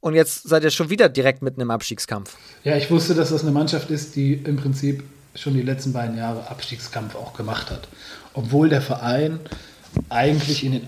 [0.00, 2.36] und jetzt seid ihr schon wieder direkt mitten im Abstiegskampf.
[2.64, 5.04] Ja, ich wusste, dass das eine Mannschaft ist, die im Prinzip
[5.36, 7.86] schon die letzten beiden Jahre Abstiegskampf auch gemacht hat.
[8.34, 9.38] Obwohl der Verein
[10.08, 10.86] eigentlich in den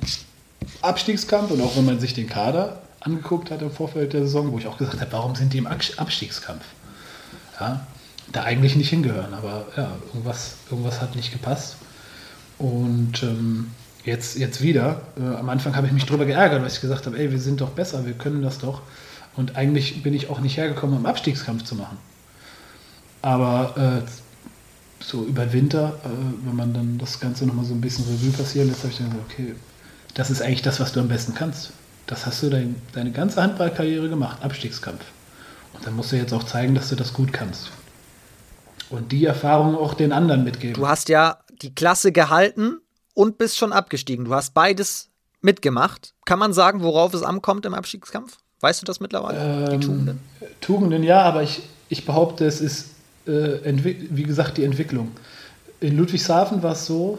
[0.82, 4.58] Abstiegskampf und auch wenn man sich den Kader angeguckt hat im Vorfeld der Saison, wo
[4.58, 6.64] ich auch gesagt habe, warum sind die im Abstiegskampf?
[7.60, 7.86] Ja,
[8.32, 9.34] da eigentlich nicht hingehören.
[9.34, 11.76] Aber ja, irgendwas, irgendwas hat nicht gepasst.
[12.58, 13.70] Und ähm,
[14.04, 17.18] jetzt, jetzt wieder, äh, am Anfang habe ich mich darüber geärgert, weil ich gesagt habe,
[17.18, 18.82] ey, wir sind doch besser, wir können das doch.
[19.36, 21.98] Und eigentlich bin ich auch nicht hergekommen, um Abstiegskampf zu machen.
[23.22, 24.10] Aber äh,
[25.02, 26.08] so über Winter, äh,
[26.46, 29.10] wenn man dann das Ganze nochmal so ein bisschen Revue passieren lässt, habe ich dann
[29.10, 29.54] gesagt, okay,
[30.14, 31.72] das ist eigentlich das, was du am besten kannst.
[32.06, 35.04] Das hast du dein, deine ganze Handballkarriere gemacht, Abstiegskampf.
[35.84, 37.70] Dann musst du jetzt auch zeigen, dass du das gut kannst.
[38.90, 40.74] Und die Erfahrung auch den anderen mitgeben.
[40.74, 42.80] Du hast ja die Klasse gehalten
[43.14, 44.24] und bist schon abgestiegen.
[44.24, 45.08] Du hast beides
[45.40, 46.14] mitgemacht.
[46.24, 48.36] Kann man sagen, worauf es ankommt im Abstiegskampf?
[48.60, 49.38] Weißt du das mittlerweile?
[49.38, 50.20] Ähm, die Tugenden?
[50.60, 52.90] Tugenden ja, aber ich, ich behaupte, es ist,
[53.26, 55.12] äh, wie gesagt, die Entwicklung.
[55.80, 57.18] In Ludwigshafen war es so,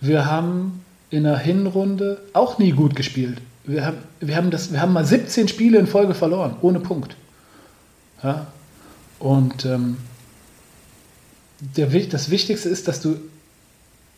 [0.00, 3.38] wir haben in der Hinrunde auch nie gut gespielt.
[3.64, 7.14] Wir haben, wir haben, das, wir haben mal 17 Spiele in Folge verloren, ohne Punkt.
[8.22, 8.46] Ja?
[9.18, 9.98] Und ähm,
[11.60, 13.16] der, das Wichtigste ist, dass du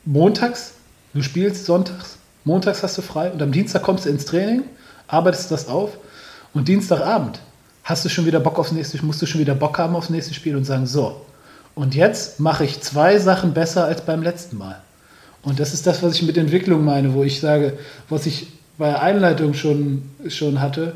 [0.05, 0.75] montags,
[1.13, 4.65] du spielst sonntags, montags hast du frei und am Dienstag kommst du ins Training,
[5.09, 5.97] arbeitest das auf
[6.55, 7.41] und Dienstagabend
[7.85, 10.35] hast du schon wieder Bock aufs nächste, musst du schon wieder Bock haben aufs nächste
[10.35, 11.27] Spiel und sagen, so,
[11.75, 14.81] und jetzt mache ich zwei Sachen besser als beim letzten Mal.
[15.43, 17.79] Und das ist das, was ich mit Entwicklung meine, wo ich sage,
[18.09, 18.47] was ich
[18.79, 20.95] bei der Einleitung schon, schon hatte,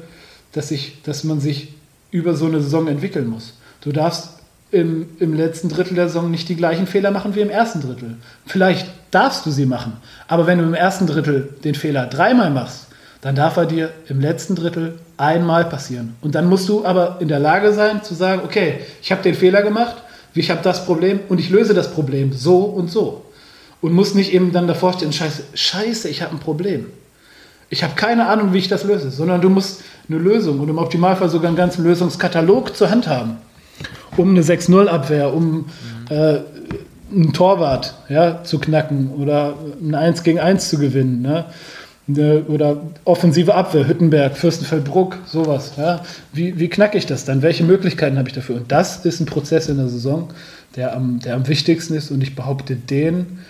[0.53, 1.75] dass, ich, dass man sich
[2.11, 3.55] über so eine Saison entwickeln muss.
[3.81, 4.31] Du darfst
[4.71, 8.17] im, im letzten Drittel der Saison nicht die gleichen Fehler machen wie im ersten Drittel.
[8.47, 9.95] Vielleicht darfst du sie machen,
[10.29, 12.87] aber wenn du im ersten Drittel den Fehler dreimal machst,
[13.21, 16.17] dann darf er dir im letzten Drittel einmal passieren.
[16.21, 19.35] Und dann musst du aber in der Lage sein zu sagen, okay, ich habe den
[19.35, 19.97] Fehler gemacht,
[20.35, 23.25] ich habe das Problem und ich löse das Problem so und so.
[23.81, 26.87] Und muss nicht eben dann davor stehen, scheiße, scheiße, ich habe ein Problem.
[27.69, 30.79] Ich habe keine Ahnung, wie ich das löse, sondern du musst eine Lösung und im
[30.79, 33.39] Optimalfall sogar einen ganzen Lösungskatalog zur Hand haben,
[34.17, 35.67] um eine 6-0-Abwehr, um mhm.
[36.11, 36.41] äh,
[37.13, 41.23] einen Torwart ja, zu knacken oder ein 1 gegen 1 zu gewinnen.
[41.23, 41.45] Ne?
[42.49, 45.73] Oder offensive Abwehr, Hüttenberg, Fürstenfeldbruck, sowas.
[45.77, 46.03] Ja?
[46.33, 47.43] Wie, wie knacke ich das dann?
[47.43, 48.57] Welche Möglichkeiten habe ich dafür?
[48.57, 50.29] Und das ist ein Prozess in der Saison,
[50.77, 52.13] der am, der am wichtigsten ist.
[52.13, 53.41] Und ich behaupte, den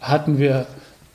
[0.00, 0.66] hatten wir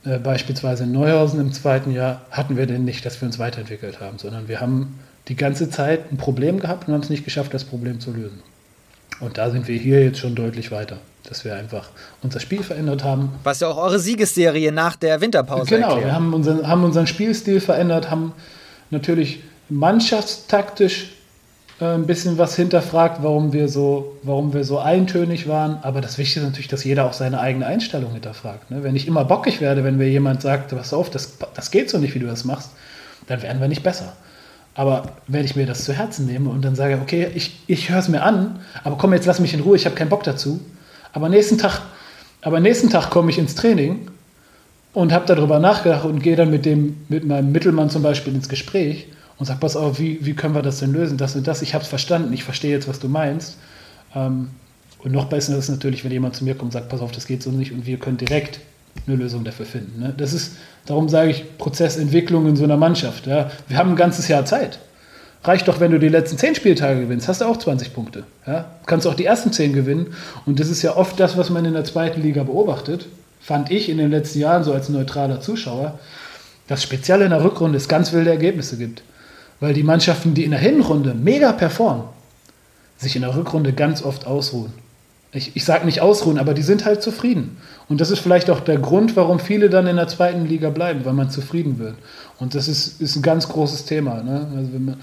[0.07, 3.99] äh, beispielsweise in Neuhausen im zweiten Jahr hatten wir denn nicht, dass wir uns weiterentwickelt
[3.99, 7.53] haben, sondern wir haben die ganze Zeit ein Problem gehabt und haben es nicht geschafft,
[7.53, 8.41] das Problem zu lösen.
[9.19, 10.97] Und da sind wir hier jetzt schon deutlich weiter,
[11.27, 11.89] dass wir einfach
[12.21, 13.31] unser Spiel verändert haben.
[13.43, 16.05] Was ja auch eure Siegesserie nach der Winterpause Genau, erklärt.
[16.05, 18.33] wir haben unseren, haben unseren Spielstil verändert, haben
[18.91, 21.11] natürlich mannschaftstaktisch
[21.79, 25.77] ein bisschen was hinterfragt, warum wir, so, warum wir so eintönig waren.
[25.83, 28.71] Aber das Wichtige ist natürlich, dass jeder auch seine eigene Einstellung hinterfragt.
[28.71, 28.83] Ne?
[28.83, 31.99] Wenn ich immer bockig werde, wenn mir jemand sagt, pass auf, das, das geht so
[31.99, 32.71] nicht, wie du das machst,
[33.27, 34.13] dann werden wir nicht besser.
[34.73, 37.99] Aber wenn ich mir das zu Herzen nehme und dann sage, okay, ich, ich höre
[37.99, 40.59] es mir an, aber komm, jetzt lass mich in Ruhe, ich habe keinen Bock dazu.
[41.13, 41.81] Aber nächsten Tag,
[42.41, 44.07] aber nächsten Tag komme ich ins Training
[44.93, 48.49] und habe darüber nachgedacht und gehe dann mit, dem, mit meinem Mittelmann zum Beispiel ins
[48.49, 49.07] Gespräch
[49.39, 51.17] und sag, pass auf, wie, wie können wir das denn lösen?
[51.17, 53.57] Das und das, ich habe es verstanden, ich verstehe jetzt, was du meinst.
[54.15, 54.49] Ähm,
[55.03, 57.11] und noch besser ist es natürlich, wenn jemand zu mir kommt und sagt, pass auf,
[57.11, 58.59] das geht so nicht und wir können direkt
[59.05, 59.99] eine Lösung dafür finden.
[59.99, 60.13] Ne?
[60.17, 60.53] Das ist,
[60.85, 63.27] darum sage ich, Prozessentwicklung in so einer Mannschaft.
[63.27, 63.51] Ja?
[63.67, 64.79] Wir haben ein ganzes Jahr Zeit.
[65.43, 68.23] Reicht doch, wenn du die letzten 10 Spieltage gewinnst, hast du auch 20 Punkte.
[68.47, 68.71] Ja?
[68.87, 70.07] Kannst auch die ersten 10 gewinnen.
[70.45, 73.07] Und das ist ja oft das, was man in der zweiten Liga beobachtet.
[73.39, 75.99] Fand ich in den letzten Jahren so als neutraler Zuschauer,
[76.67, 79.03] dass speziell in der Rückrunde es ganz wilde Ergebnisse gibt.
[79.59, 82.03] Weil die Mannschaften, die in der Hinrunde mega performen,
[82.97, 84.73] sich in der Rückrunde ganz oft ausruhen.
[85.31, 87.57] Ich, ich sage nicht ausruhen, aber die sind halt zufrieden.
[87.89, 91.05] Und das ist vielleicht auch der Grund, warum viele dann in der zweiten Liga bleiben,
[91.05, 91.95] weil man zufrieden wird.
[92.39, 94.23] Und das ist, ist ein ganz großes Thema.
[94.23, 94.47] Ne?
[94.55, 94.97] Also man,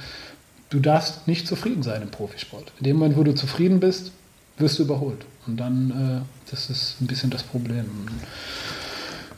[0.71, 2.73] du darfst nicht zufrieden sein im Profisport.
[2.79, 4.13] In dem Moment, wo du zufrieden bist,
[4.59, 5.25] wirst du überholt.
[5.47, 7.85] Und dann, äh, das ist ein bisschen das Problem.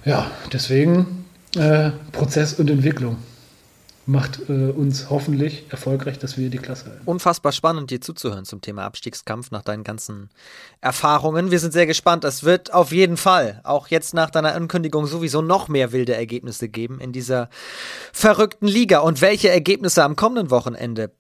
[0.04, 1.24] Ja, deswegen
[1.56, 3.16] äh, Prozess und Entwicklung
[4.06, 7.02] macht äh, uns hoffentlich erfolgreich, dass wir die Klasse halten.
[7.04, 10.30] Unfassbar spannend, dir zuzuhören zum Thema Abstiegskampf nach deinen ganzen
[10.80, 11.50] Erfahrungen.
[11.50, 12.24] Wir sind sehr gespannt.
[12.24, 16.68] Es wird auf jeden Fall auch jetzt nach deiner Ankündigung sowieso noch mehr wilde Ergebnisse
[16.68, 17.48] geben in dieser
[18.12, 19.00] verrückten Liga.
[19.00, 21.10] Und welche Ergebnisse am kommenden Wochenende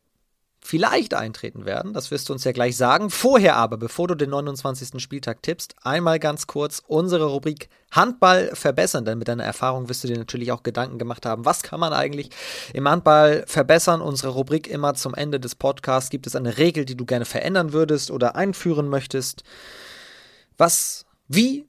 [0.66, 1.92] vielleicht eintreten werden.
[1.92, 3.08] Das wirst du uns ja gleich sagen.
[3.10, 5.00] Vorher aber, bevor du den 29.
[5.00, 9.04] Spieltag tippst, einmal ganz kurz unsere Rubrik Handball verbessern.
[9.04, 11.92] Denn mit deiner Erfahrung wirst du dir natürlich auch Gedanken gemacht haben, was kann man
[11.92, 12.30] eigentlich
[12.74, 14.00] im Handball verbessern.
[14.00, 16.10] Unsere Rubrik immer zum Ende des Podcasts.
[16.10, 19.44] Gibt es eine Regel, die du gerne verändern würdest oder einführen möchtest?
[20.58, 21.64] Was, wie,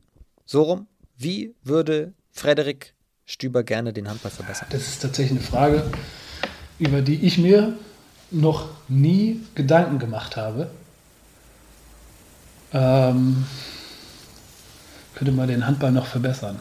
[0.46, 2.96] so rum, wie würde Frederik
[3.26, 4.68] Stüber gerne den Handball verbessern?
[4.72, 5.84] Das ist tatsächlich eine Frage,
[6.80, 7.78] über die ich mir
[8.32, 10.70] noch nie Gedanken gemacht habe.
[12.74, 13.46] Ähm,
[15.16, 16.60] könnte man den Handball noch verbessern.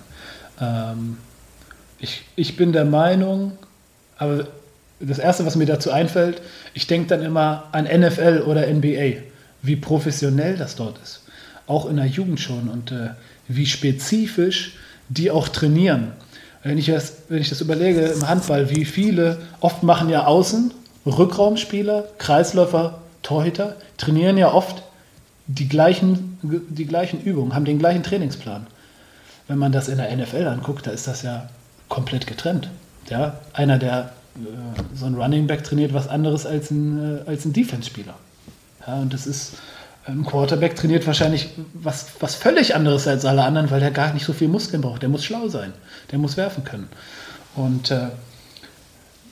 [0.61, 1.19] Ähm,
[1.99, 3.53] ich, ich bin der Meinung,
[4.19, 4.47] aber
[5.01, 6.41] das Erste, was mir dazu einfällt,
[6.73, 9.23] ich denke dann immer an NFL oder NBA,
[9.63, 11.23] wie professionell das dort ist.
[11.67, 13.11] Auch in der Jugend schon und äh,
[13.49, 14.77] wie spezifisch
[15.09, 16.13] die auch trainieren.
[16.63, 20.73] Wenn ich, das, wenn ich das überlege im Handball, wie viele, oft machen ja Außen
[21.07, 24.83] Rückraumspieler, Kreisläufer, Torhüter trainieren ja oft
[25.47, 28.67] die gleichen, die gleichen Übungen, haben den gleichen Trainingsplan.
[29.49, 31.49] Wenn man das in der NFL anguckt, da ist das ja
[31.89, 32.69] komplett getrennt.
[33.09, 37.53] Ja, einer, der äh, so ein Running Back trainiert, was anderes als ein, äh, ein
[37.53, 38.15] Defense-Spieler.
[38.85, 39.55] Ja, und das ist,
[40.07, 44.25] ein Quarterback trainiert wahrscheinlich was, was völlig anderes als alle anderen, weil der gar nicht
[44.25, 45.03] so viel Muskeln braucht.
[45.03, 45.73] Der muss schlau sein,
[46.13, 46.89] der muss werfen können.
[47.57, 48.09] Und äh,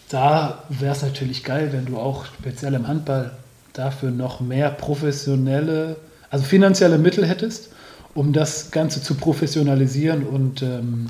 [0.09, 3.33] da wäre es natürlich geil, wenn du auch speziell im Handball
[3.73, 5.97] dafür noch mehr professionelle,
[6.31, 7.71] also finanzielle Mittel hättest,
[8.15, 11.09] um das Ganze zu professionalisieren und ähm,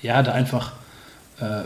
[0.00, 0.72] ja, da einfach,
[1.40, 1.62] äh,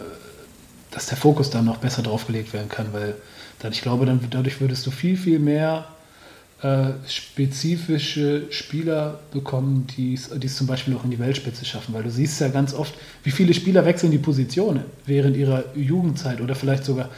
[0.91, 3.15] dass der Fokus dann noch besser drauf gelegt werden kann, weil
[3.59, 5.87] dann, ich glaube, dann, dadurch würdest du viel, viel mehr
[6.63, 11.95] äh, spezifische Spieler bekommen, die es zum Beispiel auch in die Weltspitze schaffen.
[11.95, 16.41] Weil du siehst ja ganz oft, wie viele Spieler wechseln die Position während ihrer Jugendzeit
[16.41, 17.11] oder vielleicht sogar.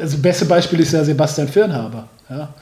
[0.00, 2.08] Also, beste Beispiel ist ja Sebastian Firnhaber.
[2.28, 2.52] Ja?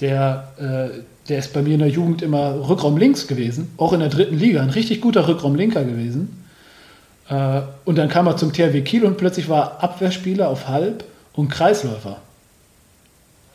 [0.00, 4.00] Der, äh, der ist bei mir in der Jugend immer Rückraum links gewesen, auch in
[4.00, 6.44] der dritten Liga, ein richtig guter Rückraum linker gewesen.
[7.30, 11.04] Äh, und dann kam er zum THW Kiel und plötzlich war er Abwehrspieler auf Halb
[11.32, 12.18] und Kreisläufer.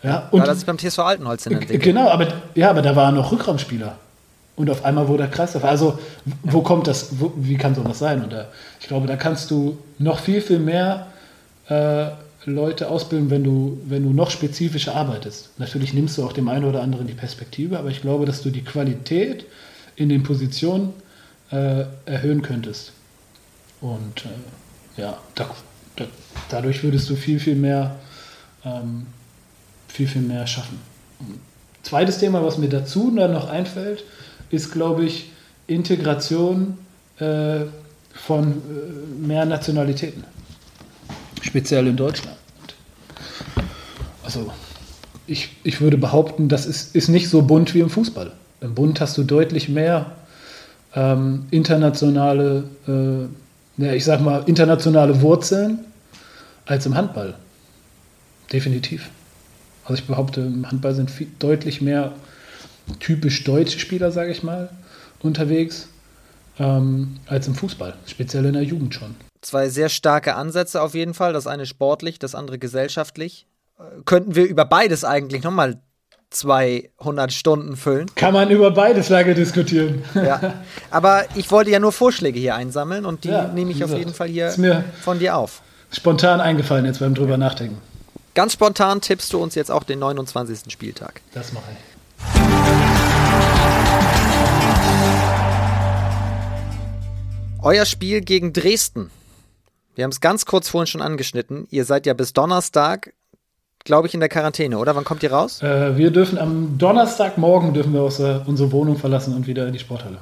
[0.03, 1.83] Ja, und das ist beim TSV Altenholz in entwickelt.
[1.83, 3.97] Genau, aber, ja, aber da war er noch Rückraumspieler.
[4.55, 5.67] Und auf einmal wurde er Kreisläufer.
[5.67, 5.99] Also,
[6.43, 8.23] wo kommt das, wo, wie kann sowas sein?
[8.23, 8.47] Und da,
[8.79, 11.07] ich glaube, da kannst du noch viel, viel mehr
[11.69, 12.07] äh,
[12.45, 15.51] Leute ausbilden, wenn du, wenn du noch spezifischer arbeitest.
[15.57, 18.49] Natürlich nimmst du auch dem einen oder anderen die Perspektive, aber ich glaube, dass du
[18.49, 19.45] die Qualität
[19.95, 20.93] in den Positionen
[21.51, 22.93] äh, erhöhen könntest.
[23.79, 25.49] Und äh, ja, da,
[25.95, 26.05] da,
[26.49, 27.95] dadurch würdest du viel, viel mehr
[28.65, 29.05] ähm,
[29.91, 30.79] viel, viel mehr schaffen.
[31.83, 34.03] Zweites Thema, was mir dazu dann noch einfällt,
[34.49, 35.31] ist, glaube ich,
[35.67, 36.77] Integration
[37.17, 37.61] äh,
[38.13, 40.23] von äh, mehr Nationalitäten.
[41.41, 42.37] Speziell in Deutschland.
[44.23, 44.51] Also,
[45.27, 48.31] ich, ich würde behaupten, das ist, ist nicht so bunt wie im Fußball.
[48.61, 50.11] Im Bund hast du deutlich mehr
[50.95, 55.79] ähm, internationale, äh, ja, ich sag mal, internationale Wurzeln
[56.65, 57.35] als im Handball.
[58.51, 59.09] Definitiv.
[59.83, 62.13] Also ich behaupte, im Handball sind viel, deutlich mehr
[62.99, 64.69] typisch deutsche Spieler, sage ich mal,
[65.21, 65.87] unterwegs
[66.59, 69.15] ähm, als im Fußball, speziell in der Jugend schon.
[69.41, 73.47] Zwei sehr starke Ansätze auf jeden Fall, das eine sportlich, das andere gesellschaftlich.
[73.79, 75.81] Äh, könnten wir über beides eigentlich nochmal
[76.29, 78.07] 200 Stunden füllen.
[78.15, 80.03] Kann man über beides lange diskutieren.
[80.15, 80.53] Ja,
[80.89, 84.13] aber ich wollte ja nur Vorschläge hier einsammeln und die ja, nehme ich auf jeden
[84.13, 84.53] Fall hier
[85.01, 85.61] von dir auf.
[85.91, 87.77] Spontan eingefallen jetzt beim drüber nachdenken.
[88.33, 90.71] Ganz spontan tippst du uns jetzt auch den 29.
[90.71, 91.21] Spieltag.
[91.33, 91.77] Das mache ich.
[97.61, 99.11] Euer Spiel gegen Dresden.
[99.95, 101.67] Wir haben es ganz kurz vorhin schon angeschnitten.
[101.69, 103.13] Ihr seid ja bis Donnerstag
[103.83, 104.95] glaube ich, in der Quarantäne, oder?
[104.95, 105.61] Wann kommt ihr raus?
[105.61, 109.73] Äh, wir dürfen am Donnerstagmorgen dürfen wir aus, äh, unsere Wohnung verlassen und wieder in
[109.73, 110.17] die Sporthalle.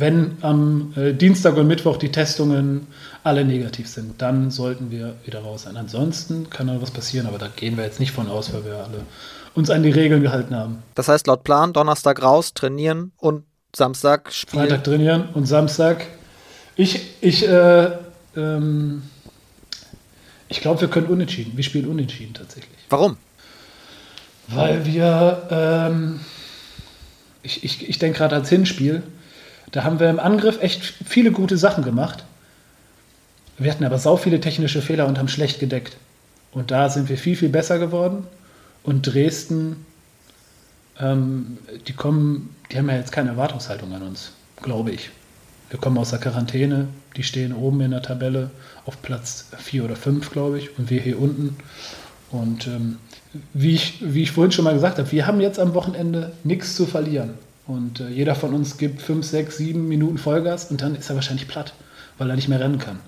[0.00, 2.86] Wenn am äh, Dienstag und Mittwoch die Testungen
[3.24, 5.76] alle negativ sind, dann sollten wir wieder raus sein.
[5.76, 8.76] Ansonsten kann da was passieren, aber da gehen wir jetzt nicht von aus, weil wir
[8.76, 9.04] alle
[9.54, 10.82] uns an die Regeln gehalten haben.
[10.94, 13.44] Das heißt, laut Plan, Donnerstag raus, trainieren und
[13.74, 14.62] Samstag spielen.
[14.62, 16.06] Freitag trainieren und Samstag.
[16.76, 17.90] Ich, ich, äh,
[18.36, 19.02] ähm,
[20.48, 21.52] ich glaube, wir können unentschieden.
[21.56, 22.78] Wir spielen unentschieden tatsächlich.
[22.88, 23.16] Warum?
[24.46, 26.20] Weil wir, ähm,
[27.42, 29.02] ich, ich, ich denke gerade als Hinspiel,
[29.72, 32.24] da haben wir im Angriff echt viele gute Sachen gemacht.
[33.58, 35.96] Wir hatten aber sau viele technische Fehler und haben schlecht gedeckt.
[36.52, 38.26] Und da sind wir viel, viel besser geworden.
[38.82, 39.84] Und Dresden,
[40.98, 45.10] ähm, die kommen, die haben ja jetzt keine Erwartungshaltung an uns, glaube ich.
[45.70, 48.50] Wir kommen aus der Quarantäne, die stehen oben in der Tabelle
[48.86, 51.56] auf Platz 4 oder 5, glaube ich, und wir hier unten.
[52.30, 52.98] Und ähm,
[53.52, 56.74] wie, ich, wie ich vorhin schon mal gesagt habe, wir haben jetzt am Wochenende nichts
[56.74, 57.34] zu verlieren.
[57.68, 61.16] Und äh, jeder von uns gibt 5, 6, 7 Minuten Vollgas und dann ist er
[61.16, 61.74] wahrscheinlich platt,
[62.16, 62.98] weil er nicht mehr rennen kann.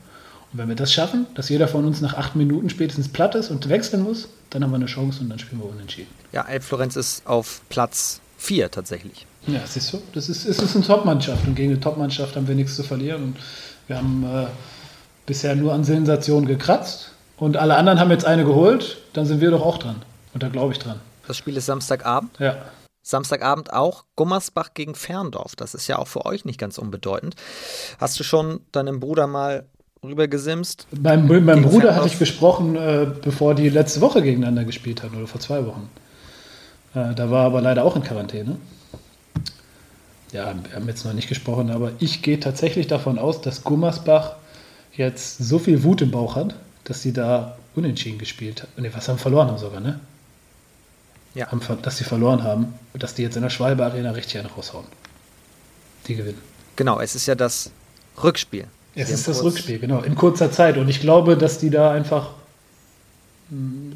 [0.53, 3.51] Und wenn wir das schaffen, dass jeder von uns nach 8 Minuten spätestens platt ist
[3.51, 6.11] und wechseln muss, dann haben wir eine Chance und dann spielen wir unentschieden.
[6.33, 9.27] Ja, Elf Florenz ist auf Platz 4 tatsächlich.
[9.47, 12.55] Ja, siehst du, das ist, es ist eine Top-Mannschaft und gegen eine Top-Mannschaft haben wir
[12.55, 13.23] nichts zu verlieren.
[13.23, 13.37] Und
[13.87, 14.47] wir haben äh,
[15.25, 19.51] bisher nur an Sensationen gekratzt und alle anderen haben jetzt eine geholt, dann sind wir
[19.51, 20.03] doch auch dran.
[20.35, 21.01] Und da glaube ich dran.
[21.27, 22.39] Das Spiel ist Samstagabend?
[22.39, 22.57] Ja.
[23.03, 25.57] Samstagabend auch Gummersbach gegen Ferndorf.
[25.57, 27.35] Das ist ja auch für euch nicht ganz unbedeutend.
[27.99, 29.67] Hast du schon deinem Bruder mal
[30.03, 30.87] rübergesimst?
[30.91, 31.97] Beim, meinem Bruder Ferndorf?
[31.97, 35.89] hatte ich gesprochen, äh, bevor die letzte Woche gegeneinander gespielt hatten oder vor zwei Wochen.
[36.95, 38.57] Äh, da war aber leider auch in Quarantäne.
[40.33, 44.37] Ja, wir haben jetzt noch nicht gesprochen, aber ich gehe tatsächlich davon aus, dass Gummersbach
[44.93, 48.83] jetzt so viel Wut im Bauch hat, dass sie da unentschieden gespielt haben.
[48.83, 49.99] Ne, was haben verloren haben sogar, ne?
[51.35, 51.51] Ja.
[51.51, 54.87] Haben, dass sie verloren haben, dass die jetzt in der Schwalbe Arena richtig einen raushauen.
[56.07, 56.41] Die gewinnen.
[56.76, 57.70] Genau, es ist ja das
[58.22, 58.66] Rückspiel.
[58.95, 60.76] Es sie ist das Rückspiel, genau, in kurzer Zeit.
[60.76, 62.31] Und ich glaube, dass die da einfach,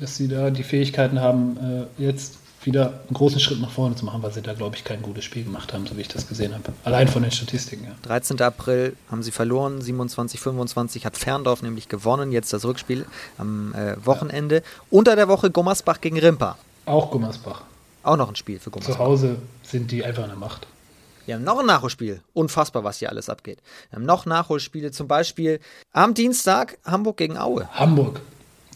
[0.01, 2.35] dass sie da die Fähigkeiten haben, äh, jetzt
[2.67, 5.25] wieder einen großen Schritt nach vorne zu machen, weil sie da, glaube ich, kein gutes
[5.25, 6.73] Spiel gemacht haben, so wie ich das gesehen habe.
[6.85, 7.91] Allein von den Statistiken, ja.
[8.03, 8.41] 13.
[8.41, 13.05] April haben sie verloren, 27, 25 hat Ferndorf nämlich gewonnen, jetzt das Rückspiel
[13.39, 14.57] am äh, Wochenende.
[14.57, 14.63] Ja.
[14.91, 16.57] Unter der Woche Gummersbach gegen Rimpa.
[16.87, 17.63] Auch Gummersbach.
[18.03, 18.97] Auch noch ein Spiel für Gummersbach.
[18.97, 20.67] Zu Hause sind die einfach eine Macht.
[21.27, 22.21] Wir haben noch ein Nachholspiel.
[22.35, 23.59] Unfassbar, was hier alles abgeht.
[23.91, 25.61] Wir haben noch Nachholspiele, zum Beispiel
[25.93, 27.67] am Dienstag Hamburg gegen Aue.
[27.73, 28.21] Hamburg.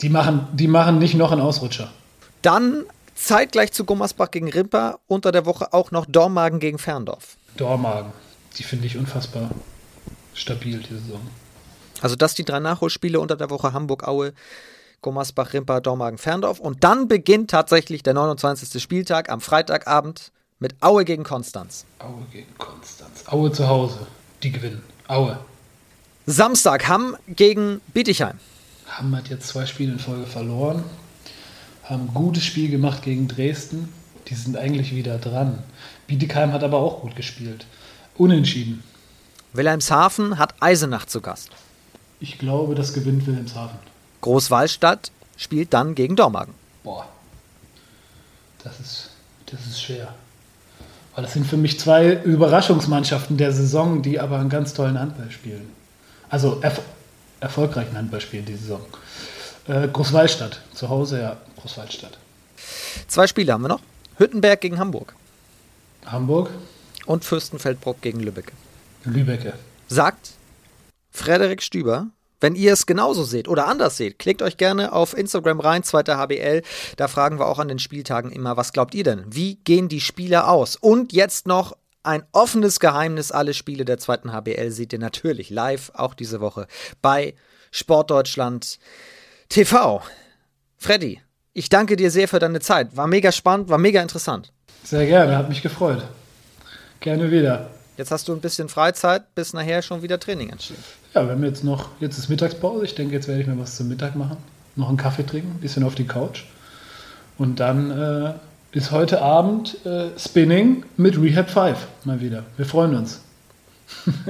[0.00, 1.90] Die machen, die machen nicht noch einen Ausrutscher.
[2.40, 2.84] Dann
[3.14, 7.36] Zeitgleich zu Gummersbach gegen Rimper, unter der Woche auch noch Dormagen gegen Ferndorf.
[7.56, 8.12] Dormagen,
[8.56, 9.50] die finde ich unfassbar
[10.34, 11.20] stabil, diese Saison.
[12.00, 14.32] Also das die drei Nachholspiele unter der Woche Hamburg, Aue,
[15.03, 16.61] Gummersbach, Rimper, Dormagen, Ferndorf.
[16.61, 18.82] Und dann beginnt tatsächlich der 29.
[18.82, 21.84] Spieltag am Freitagabend mit Aue gegen Konstanz.
[21.99, 23.24] Aue gegen Konstanz.
[23.26, 24.07] Aue zu Hause.
[24.42, 24.82] Die gewinnen.
[25.07, 25.38] Aue.
[26.26, 28.38] Samstag Hamm gegen Bietigheim.
[28.86, 30.84] Hamm hat jetzt zwei Spiele in Folge verloren
[31.88, 33.92] haben ein gutes Spiel gemacht gegen Dresden.
[34.28, 35.62] Die sind eigentlich wieder dran.
[36.07, 37.66] Bietigheim hat aber auch gut gespielt.
[38.16, 38.82] Unentschieden.
[39.55, 41.51] Wilhelmshaven hat Eisenach zu Gast.
[42.20, 43.78] Ich glaube, das gewinnt Wilhelmshaven.
[44.20, 46.54] Großwallstadt spielt dann gegen Dormagen.
[46.82, 47.06] Boah,
[48.62, 49.10] das ist,
[49.46, 50.14] das ist schwer.
[51.14, 55.30] Weil das sind für mich zwei Überraschungsmannschaften der Saison, die aber einen ganz tollen Handball
[55.30, 55.70] spielen.
[56.28, 56.80] Also erf
[57.40, 58.80] erfolgreichen Handball spielen die Saison.
[59.68, 62.18] Äh, Großwallstadt, zu Hause, ja, Großwaldstadt.
[63.06, 63.80] Zwei Spiele haben wir noch.
[64.16, 65.14] Hüttenberg gegen Hamburg.
[66.07, 66.50] Hamburg.
[67.07, 68.53] Und Fürstenfeldbruck gegen Lübeck.
[69.04, 69.54] Lübecke.
[69.88, 70.30] Sagt
[71.11, 72.08] Frederik Stüber,
[72.40, 76.18] wenn ihr es genauso seht oder anders seht, klickt euch gerne auf Instagram rein, zweiter
[76.18, 76.62] HBL.
[76.96, 79.24] Da fragen wir auch an den Spieltagen immer, was glaubt ihr denn?
[79.28, 80.76] Wie gehen die Spiele aus?
[80.76, 83.32] Und jetzt noch ein offenes Geheimnis.
[83.32, 86.66] Alle Spiele der zweiten HBL seht ihr natürlich live, auch diese Woche
[87.02, 87.34] bei
[87.70, 88.78] Sportdeutschland
[89.48, 90.02] TV.
[90.76, 91.20] Freddy,
[91.52, 92.96] ich danke dir sehr für deine Zeit.
[92.96, 94.52] War mega spannend, war mega interessant.
[94.84, 96.02] Sehr gerne, hat mich gefreut.
[97.00, 97.70] Gerne wieder.
[97.99, 100.76] Jetzt hast du ein bisschen Freizeit, bis nachher schon wieder Training entsteht.
[101.14, 102.84] Ja, wir haben jetzt noch, jetzt ist Mittagspause.
[102.84, 104.37] Ich denke, jetzt werde ich mir was zum Mittag machen.
[104.76, 106.45] Noch einen Kaffee trinken, ein bisschen auf die Couch.
[107.38, 108.34] Und dann äh,
[108.70, 112.45] ist heute Abend äh, Spinning mit Rehab 5 mal wieder.
[112.57, 113.20] Wir freuen uns.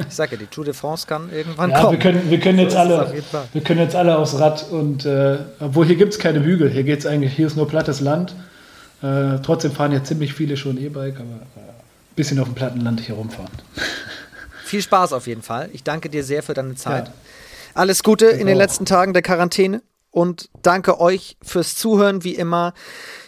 [0.08, 1.92] Ich sage ja, die Tour de France kann irgendwann ja, kommen.
[1.92, 3.12] Wir können, wir können, jetzt, alle,
[3.52, 6.84] wir können jetzt alle aufs Rad und äh, obwohl hier gibt es keine Hügel, hier
[6.84, 8.34] geht es eigentlich, hier ist nur plattes Land.
[9.02, 11.77] Äh, trotzdem fahren ja ziemlich viele schon E-Bike, aber äh,
[12.18, 13.50] bisschen auf dem platten Land hier rumfahren.
[14.64, 15.70] Viel Spaß auf jeden Fall.
[15.72, 17.06] Ich danke dir sehr für deine Zeit.
[17.06, 17.14] Ja.
[17.74, 22.72] Alles Gute in den letzten Tagen der Quarantäne und danke euch fürs Zuhören, wie immer.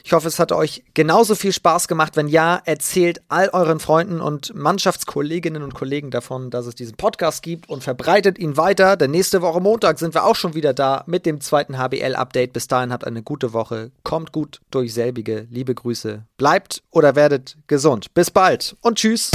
[0.03, 2.17] Ich hoffe, es hat euch genauso viel Spaß gemacht.
[2.17, 7.43] Wenn ja, erzählt all euren Freunden und Mannschaftskolleginnen und Kollegen davon, dass es diesen Podcast
[7.43, 8.97] gibt und verbreitet ihn weiter.
[8.97, 12.53] Denn nächste Woche Montag sind wir auch schon wieder da mit dem zweiten HBL-Update.
[12.53, 13.93] Bis dahin habt eine gute Woche.
[14.03, 15.47] Kommt gut durch selbige.
[15.51, 16.25] Liebe Grüße.
[16.39, 18.15] Bleibt oder werdet gesund.
[18.15, 19.31] Bis bald und tschüss.